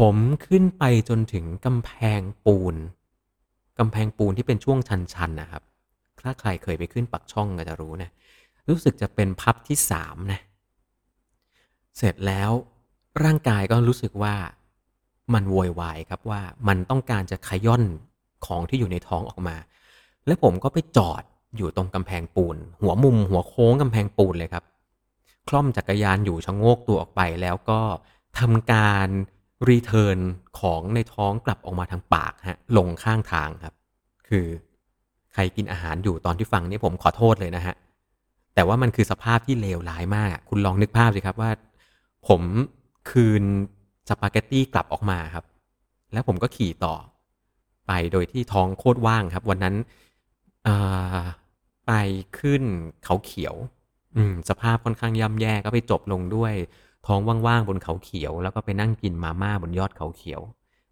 [0.00, 2.76] ผมขึ้นไปจนถึงกำแพงปูน
[3.78, 5.62] กำแพงปูนที่เป็นช่วงชันๆนะครับ
[6.20, 8.10] ถ้าใครเคยไปขึ้นปักช่องก็จะรู้นะ
[8.68, 10.40] รู้สึกจะเป็นพับที่สามนะ
[11.96, 12.50] เสร็จแล้ว
[13.24, 14.34] ร่างกายก็รู้สึกว่า
[15.34, 17.84] มันโวยวายครับว่ามันต้องการจะขย่อน
[18.46, 19.56] ของที่อยู่ในท้องออกมา
[20.26, 21.22] แล้วผมก็ไปจอด
[21.56, 24.64] อยู่ตรงกำแพงปูน หัวมุมหัวโค้งกำแพงปูนเลยครับ
[25.48, 27.80] คล่อมจักรยานอยู่ชะโงกตัวออกไปแล้วก็
[28.38, 29.08] ทำการ
[29.68, 30.18] รีเทิร์น
[30.60, 33.74] ของในท้องกลับออกมาทางปากฮะลงข้างทางครับ
[34.28, 34.46] คือ
[35.32, 37.74] ใครกินอาหารอยู่ตอนที่ฟังนี่ผมขอโทษเลยนะฮะ
[38.54, 41.50] แต่ว่ามันคือสภาพที่เลวร้ายมาก คุณลองนึกภาพสิครับว่า
[42.28, 42.42] ผม
[43.10, 43.42] คืน
[44.08, 45.44] สปาเกตตี้กลับออกมาครับ
[46.12, 46.94] แล้วผมก็ขี่ต่อ
[47.86, 49.74] ไปโดยที่ท้องโคตรว่างครับ วันนั้น
[51.86, 51.92] ไป
[52.38, 52.62] ขึ้น
[53.04, 53.54] เขาเขียว
[54.16, 56.54] อืม สภาพค่อนข้างย่ำแย่ก็ไปจบลงด้วย
[57.06, 60.40] ท้องว่างๆบนเขาเขียว แล้วก็ไปนั่งกินมาม่าบนยอดเขาเขียว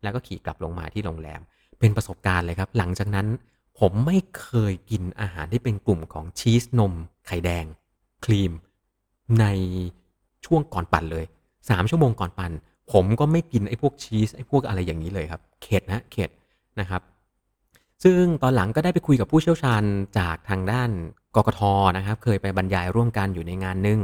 [0.03, 1.41] แล้วก็ขี่กลับลงมาที่โรงแรม
[1.79, 3.27] เป็นประสบการณ์เลยครับ หลังจากนั้น
[3.79, 6.93] ผมไม่เคยกินอาหารที่เป็นกลุ่มของชีสนม
[7.27, 7.65] ไข่แดง
[8.25, 8.53] ครีม
[9.41, 9.47] ใน
[10.47, 11.25] ช่วงก่อนปั่นเลย
[11.71, 12.53] สามชั่วโมงก่อนปั่น
[12.93, 16.31] ผมก็ไม่กินไอ้พวกชีสไอ้พวกอะไรอย่างนี้เลยครับ เข็ดนะเข็ด
[16.81, 17.03] นะครับ
[18.05, 19.83] ซึ่งตอนหลังก็ได้ไปคุยกับผู้เชี่ยวชาญ
[20.19, 20.91] จากทางด้าน
[21.37, 21.61] กกท
[21.97, 24.01] นะครับ เคยไปบรรยายร่วมกันอยู่ในงานนึง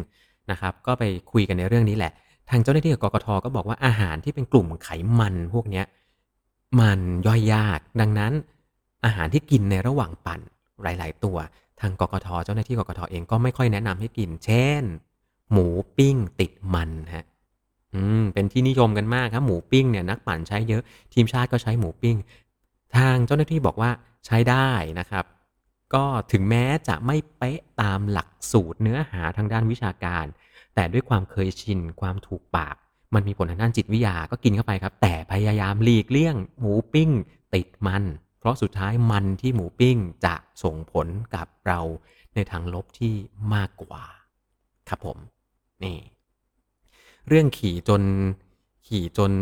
[0.51, 2.13] นะครับก็ไปคุยกันในเรื่องนี้แหละ
[2.51, 5.85] ทางเจ้าหน้าที่กับกกทก็บอกว่าอาหารที่เป็นกลุ่มไขมันพวกเนี้ย
[6.81, 8.33] มันย่อยยาก ดังนั้น
[9.05, 10.41] อาหารที่กินในระหว่างปั่น
[10.83, 11.37] หลาย ๆ ตัว
[11.81, 14.83] ทางกกทเจ้าหน้าที่กกทเองก็ไม่ค่อยแนะนำให้กิน เช่น
[15.53, 17.25] หมูปิ้งติดมันฮะ
[17.95, 20.83] อืมเป็นที่นิยมกันมากครับหมูปิ้งเนี่ยนักปั่นใช้เยอะ
[21.15, 22.17] ทีมชาติก็ใช้หมูปิ้ง
[22.97, 23.91] ทางเจ้าหน้าที่บอกว่า
[24.27, 25.25] ใช้ได้นะครับ
[25.95, 30.27] ก็ถึงแม้จะไม่เป๊ะตามหลักสูตรเนื้อหาทางด้านวิชาการ
[30.75, 32.77] แต่ด้วยความเคยชินความถูกปาก
[33.15, 37.11] มันมีผลทางด้านจิตวิทยาก็กินเข้าไปครับ แต่พยายามหลีกเลี่ยง หมูปิ้ง
[37.55, 38.05] ติดมัน
[38.39, 41.81] เพราะสุดท้ายมันที่หมูปิ้งจะส่งผลกับเรา
[42.35, 43.15] ในทางลบที่
[43.55, 44.05] มากกว่า
[44.89, 45.19] ครับผม
[45.85, 45.99] นี่
[47.29, 48.03] เรื่องขี่จน
[48.87, 49.33] ขี่จน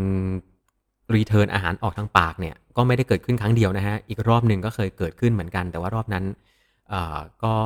[1.14, 6.24] รีเทิร์นอาหารออกทางปากเนี่ยก็ไม่ได้เกิดขึ้นครั้งเดียวนะฮะ อีกรอบหนึ่งก็เคยเกิดขึ้นเหมือนกัน แต่ว่ารอบนั้น
[7.44, 7.56] ก็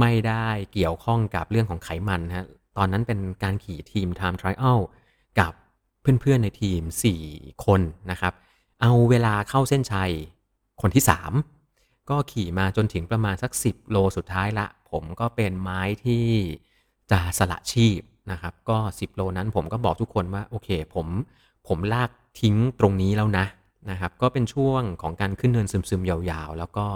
[0.00, 4.78] ไม่ได้เกี่ยวข้องกับเรื่องของไขมันฮะ ตอนนั้นเป็นการขี่ทีม Time Trial
[5.40, 5.52] กับ
[6.00, 6.82] เพื่อนๆในทีม
[7.22, 8.32] 4 คนนะครับ
[8.82, 10.12] เอาเวลาเข้าเส้นชัย
[10.80, 11.04] คนที่
[11.56, 16.26] 3 ก็ขี่มาจนถึงประมาณสัก 10 โลสุดท้ายละ ผมก็เป็นไม้ที่
[17.10, 18.00] จะสละชีพ
[18.32, 21.06] นะครับ ก็ 10 โลนั้นผมก็บอกทุกคนว่า โอเค ผม
[21.68, 23.46] ผมลาก ทิ้งตรงนี้แล้วนะ
[23.90, 26.86] นะครับ ก็เป็นช่วงของการขึ้นเนินซึมๆยาวๆ แล้วก็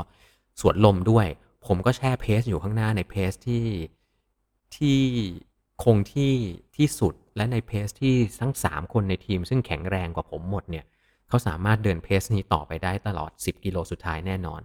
[0.60, 1.26] สวนลมด้วย
[1.66, 3.64] ผมก็แช่เพสอยู่ข้างหน้าในเพสที่
[4.76, 4.98] ที่
[5.84, 6.34] คงที่
[6.76, 10.84] ที่สุดและในเพสที่ทั้ง 3 คนในทีมซึ่งแข็งแรงกว่าผมหมดเนี่ย
[11.28, 14.60] เขาสามารถเดินเพสนี้ต่อไปได้ตลอด 10 กิโลสุดท้ายแน่นอน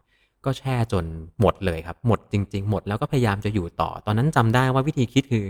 [0.46, 1.06] ก็แช่จน
[1.42, 5.46] หมดเลยครับ หมดจริง ๆ หมดแล้วก็พยายามจะอยู่ต่อ ตอนนั้นจำได้ว่าวิธีคิดคือ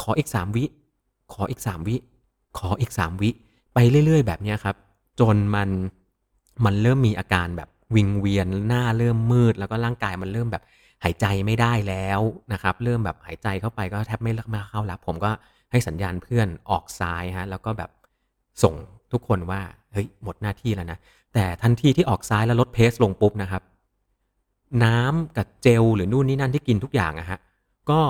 [0.00, 0.64] ขออีก 3 วิ
[1.32, 1.96] ขออีก 3 วิ
[2.58, 3.30] ขออีก 3 วิ
[3.78, 4.76] ไปเรื่อย ๆ แบบนี้ครับ
[5.20, 5.68] จนมัน
[6.64, 10.62] มันเริ่มมีอาการแบบวิงเวียนหน้าเริ่มมืด แล้วก็ร่างกายมันเริ่มแบบ
[11.04, 12.20] หายใจไม่ได้แล้ว
[12.52, 15.30] นะครับ เริ่มแบบหายใจเข้าไปก็แทบไม่มาแล้วครับ ผมก็
[15.70, 17.90] ให้สัญญาณเพื่อนออกซ้ายฮะแล้วก็แบบ
[18.62, 18.74] ส่ง
[19.12, 19.60] ทุกคนว่า
[19.92, 20.98] เฮ้ยหมดหน้าที่แล้วนะ
[21.34, 23.62] แต่ทันทีที่ออกซ้ายแล้วลด pace ลงปุ๊บนะครับ
[24.84, 27.38] น้ำกับเจลหรือนู่นนี่นั่นที่กินทุกอย่างอะฮะ
[27.90, 28.00] ก็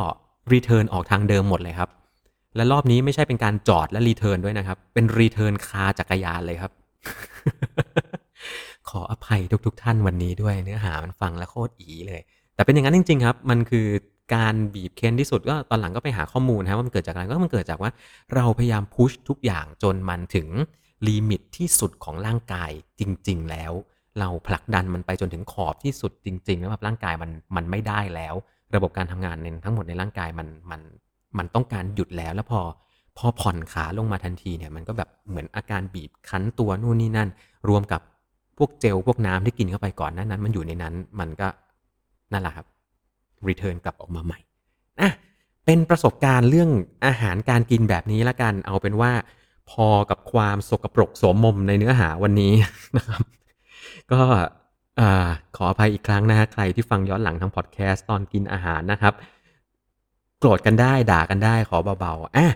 [0.52, 1.90] return ออกทางเดิมหมดเลยครับ
[2.56, 6.72] และรอบนี้ไม่ใช่เป็นการจอดและ return ด้วยนะครับ เป็น return คาจักรยานเลยครับ
[8.88, 12.20] ขออภัยทุกๆทท่านวันนี้ด้วยเนื้อหามันฟังแล้วโคตรอีเลย
[12.54, 13.86] แต่เป็นอย่างนั้นจริง ๆ ครับ มันคือ
[14.34, 17.90] การบีบเค้นที่สุดก็ตอนหลังก็ไปหาข้อมูลนะว่ามันเกิดจากอะไรก็มันเกิดจากว่า
[18.34, 20.48] เราพยายามพุชทุกอย่างจนมันถึง
[21.08, 23.72] ลิมิตที่สุดของร่างกายจริง ๆ แล้ว
[24.18, 28.34] เราผลักดันมันไปจนถึงขอบที่สุดจริง ๆ แล้วแบบร่างกายมันมันไม่ได้แล้ว
[28.74, 30.80] ระบบการทำงานในทั้งหมดในร่างกายมันมัน
[31.38, 32.60] มันต้องการหยุดแล้วแล้วพอ
[33.16, 37.28] พอผ่อนขาลงมาทันทีเนี่ยมันก็แบบเหมือนอาการบีบคั้นตัวนู่นนี่นั่น
[37.68, 38.00] รวมกับ
[38.58, 41.48] พวกเจลพวกน้ำที่กินเข้าไปก่อนนั้นนั้น มันอยู่ในนั้นมันก็
[42.32, 42.66] นั่นแหละครับ
[43.48, 44.38] รีเทิร์นกลับออกมาใหม่
[45.00, 45.10] อะ
[45.64, 46.70] เป็นประสบการณ์เรื่อง
[47.06, 49.12] อาหารการกินแบบนี้ละกันเอาเป็นว่า
[49.70, 52.52] พอกับความสกปรกสมมมในเนื้อหาวันนี้
[52.96, 53.22] นะครับ
[54.12, 54.20] ก็
[55.56, 59.14] ขออภัยอีกครั้งนะฮะใครที่ฟังย้อนหลังทางพอดแคสต์ตอนกินอาหารนะครับ
[60.40, 62.52] โกรธกันได้ด่ากันได้ขอเบาๆอะ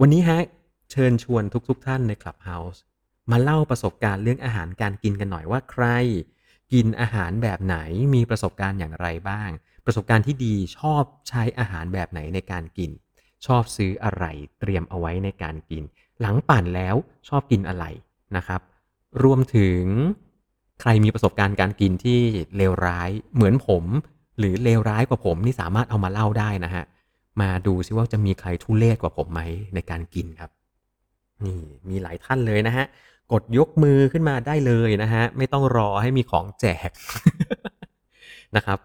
[0.00, 0.40] วันนี้ฮะ
[0.90, 2.82] เชิญชวนทุกๆทท่านในคลับเฮาส์
[3.30, 5.84] มาเล่าประสบการณ์เรื่องอาหารการกินกันหน่อยว่าใคร
[6.72, 7.76] กินอาหารแบบไหน
[8.14, 9.50] มีประสบการณ์อย่างไรบ้าง
[9.84, 12.90] ประสบการณ์ที่ดีชอบใช้อาหารแบบไหนในการกิน
[13.46, 14.24] ชอบซื้ออะไร
[14.60, 15.82] เตรียมเอาไว้ในการกิน
[16.20, 16.94] หลังปั่นแล้ว
[17.28, 17.84] ชอบกินอะไร
[18.36, 18.60] นะครับ
[19.22, 19.82] รวมถึง
[20.80, 22.20] ใครมีประสบการณ์การกินที่
[22.56, 23.84] เลวร้ายเหมือนผม
[24.38, 26.84] หรือเลวร้ายกว่าผมนี่สามารถเอามาเล่าได้นะฮะ
[27.40, 29.40] มาดูซิว่าจะมีใครทุเลศกว่าผมไหม
[29.74, 30.50] ในการกินครับ
[31.44, 32.86] นี่มีหลายท่านเลยนะฮะ
[33.32, 36.90] กดยกมือขึ้นมาได้เลยนะฮะ ไม่ต้องรอให้มีของแจก
[38.56, 38.78] นะครับ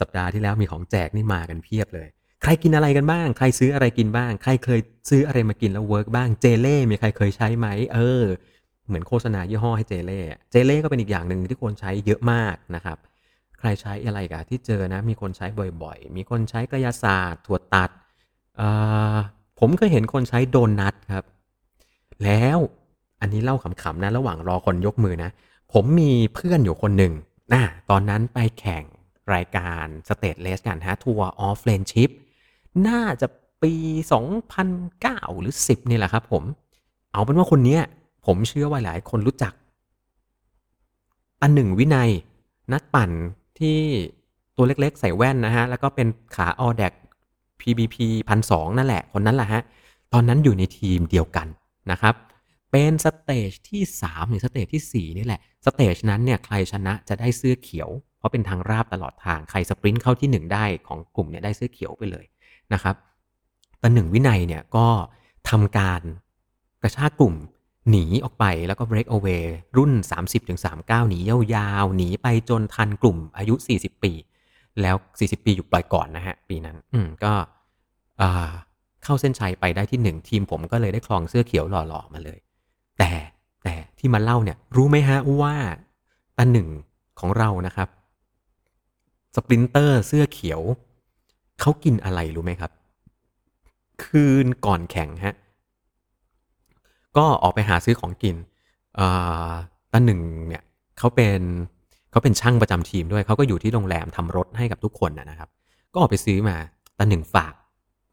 [0.00, 2.08] สัปดาห์ที่แล้วมีของแจกนี่มากันเพียบเลย
[2.42, 4.80] ใครกินอะไรกันบ้าง ใครซื้ออะไรกินบ้าง ใครเคย
[5.10, 8.22] ซื้ออะไรมากินแล้วเวิร์กบ้าง เจเล่ มีใครเคยใช้ไหม เออ
[8.86, 12.98] เหมือนโฆษณายี่ห้อให้เจเล่ เจเล่ก็เป็นอีกอย่างหนึ่งที่คนใช้เยอะมากนะครับ
[13.64, 15.46] ใครใช้อะไรกันที่เจอนะ มีคนใช้
[15.82, 17.90] บ่อยๆ มีคนใช้กระยาศาสตร์ถั่วตัด
[19.58, 21.24] ผมเคยเห็นคนใช้โดนัทครับ
[22.24, 22.58] แล้ว
[23.20, 25.30] อันนี้เล่าขำๆนะ ระหว่างรอคนยกมือนะ
[25.72, 27.12] ผมมีเพื่อนอยู่คนหนึ่ง
[27.52, 28.84] นะตอนนั้นไปแข่ง
[29.34, 32.10] รายการ stage race กันฮะ Tour of Friendship
[32.88, 33.26] น่าจะ
[33.62, 33.74] ปี
[34.58, 36.44] 2009 หรือ 10 นี่แหละครับผม
[37.12, 37.82] เอาเป็นว่าคนเนี้ย
[38.26, 39.52] ผมเชื่อว่าหลายคนรู้จัก
[41.40, 42.10] ตันหนึ่งวินัย
[42.72, 43.10] นักปั่น
[43.58, 43.78] ที่
[44.56, 46.92] ตัวเล็กๆ ใส่แว่นนะฮะ แล้วก็เป็นขา Audax
[47.60, 47.96] PBP
[48.28, 49.62] พันสองนั่นแหละ คนนั้นแหละฮะ
[50.12, 51.46] ตอนนั้นอยู่ในทีมเดียวกัน
[51.90, 52.14] นะครับ
[52.70, 60.42] เป็น stage ที่ 3 หรือ stage ที่ 4 นี่แหละ stage นั้นเนี่ยใครชนะจะได้เสื้อเขียว เพราะเป็นทางราบตลอดทาง ใคร sprint เข้าที่
[60.42, 62.24] 1 ได้ของกลุ่มเนี่ยได้เสื้อเขียวไปเลย
[62.72, 62.94] นะครับ
[63.82, 64.86] ตันหนึ่งวินัยเนี่ยก็
[65.50, 66.02] ทำการ
[66.82, 67.34] กระชากกลุ่ม
[67.90, 69.44] หนีออกไปแล้วก็ break away
[69.76, 69.92] รุ่น
[70.50, 74.12] 30-39 หนียาวๆ หนีไปจนทันกลุ่มอายุ 40 ปี
[74.80, 77.32] แล้ว 40 ปีอยู่ปล่อยก่อนนะฮะ ปีนั้น อืมก็
[79.04, 82.38] เข้าเส้นชัยไปได้ที่หนึ่งทีมผมก็เลยได้ครองเสื้อเขียวหล่อๆมาเลย
[82.98, 83.10] แต่
[83.64, 85.54] แต่ที่มาเล่าเนี่ย รู้ไหมฮะว่า
[86.38, 86.68] ตาหนึ่ง
[87.20, 87.88] ของเรานะครับ
[89.34, 90.60] สปรินเตอร์เสื้อเขียว
[91.60, 92.70] เขากินอะไรรู้ไหมครับ
[94.04, 95.34] คืนก่อนแข่งฮะ
[97.16, 98.36] ก็ออกไปหาซื้อของกิน
[99.92, 100.62] ตาหนึ่งเนี่ย
[100.98, 101.40] เขาเป็น
[102.10, 105.48] เขาเป็นช่างประจำทีมด้วยเขาก็อยู่ที่โรงแรมทำรถให้กับทุกคนนะครับ
[105.92, 106.56] ก็ออกไปซื้อมา
[106.98, 107.52] ตาหนึ่งฝาก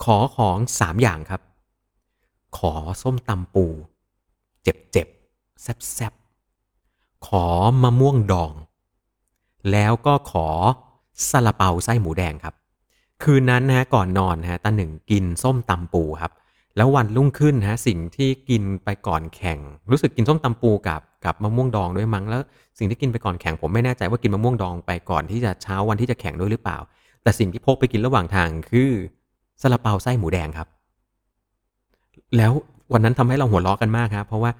[0.04, 1.42] ขอของสามอย่างครับ
[2.58, 3.66] ขอส้มตำปู
[4.64, 5.08] เจ็บเจ็บ
[5.62, 6.14] แซบแซบ
[7.28, 7.46] ขอ
[7.84, 8.54] มะม่วงดอง
[9.72, 10.48] แล้วก็ขอ
[11.30, 12.56] ซาลาเปาไส้หมูแดงครับ
[13.24, 16.32] คืนนั้นนะฮะก่อนนอนนะฮะตาหนึ่งกินส้มตำปูครับ
[16.78, 19.60] แล้ววันรุ่งขึ้นฮะสิ่งที่กินไปก่อนแข่ง
[19.92, 22.42] รู้สึกกินส้มตำปูกับกับมะม่วงดองด้วยมั้งแล้ว
[22.78, 26.78] สิ่งที่กินไปก่อนแข่งผมไม่แน่ใจว่ากินมะม่วงดองไปก่อนที่จะเช้าวันที่จะแข่งด้วยหรือเปล่า
[27.24, 28.92] แต่สิ่งที่พกไปกินระหว่างทางคือ
[29.62, 30.68] ซาลาเปาไส้หมูแดงครับ
[32.38, 32.52] แล้ว
[32.94, 34.52] วันนั้นทำให้เราหัวเราะกันมากครับ เพราะว่า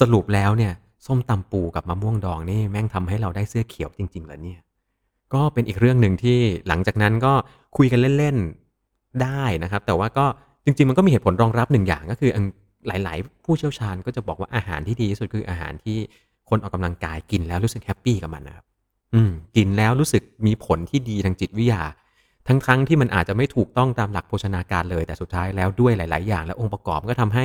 [0.00, 0.72] สรุปแล้วเนี่ย
[1.06, 4.60] ส้มตำปูกับมะม่วงดองนี่แม่งทำให้เราได้เสื้อเขียวจริงๆเหรอเนี่ย
[5.34, 6.38] ก็เป็นอีกเรื่องหนึ่งที่
[6.68, 7.32] หลังจากนั้นก็
[7.76, 10.26] คุยกันเล่นๆได้นะครับ แต่ว่าก็
[10.64, 12.30] จริง ๆ มันก็มีเหตุผลรองรับหนึ่งอย่างก็คือ
[12.86, 15.98] หลาย ๆ ผู้เชี่ยวชาญก็จะบอกว่าอาหารที่ดีที่สุดคืออาหารที่
[16.48, 18.64] คนออกกำลังกายกินแล้วรู้สึกแฮปปี้กับมันนะครับ
[19.14, 21.82] อืมกินแล้วรู้สึกมีผลที่ดีทางจิตวิทยา
[22.48, 27.44] ทั้งๆทที่มันอาจจะไม่ถูกต้องตามหลักโภชนาการเลย แต่สุดท้ายแล้วด้วยหลาย ๆ อย่าง และองค์ประกอบก็ทำให้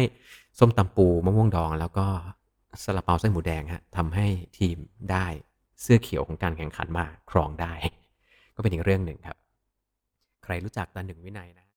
[0.59, 2.05] ส้มตำปูมะม่วงดอง แล้วก็
[2.83, 4.77] ซาลาเปาไส้หมูแดงฮะทำให้ทีม
[5.11, 5.25] ได้
[5.81, 7.73] เสื้อเขียวของการแข่งขันมาครองได้
[8.55, 9.37] ก็เป็นอีกเรื่องหนึ่งครับ
[10.43, 11.67] ใครรู้จักตาหนึ่งวินัยนะ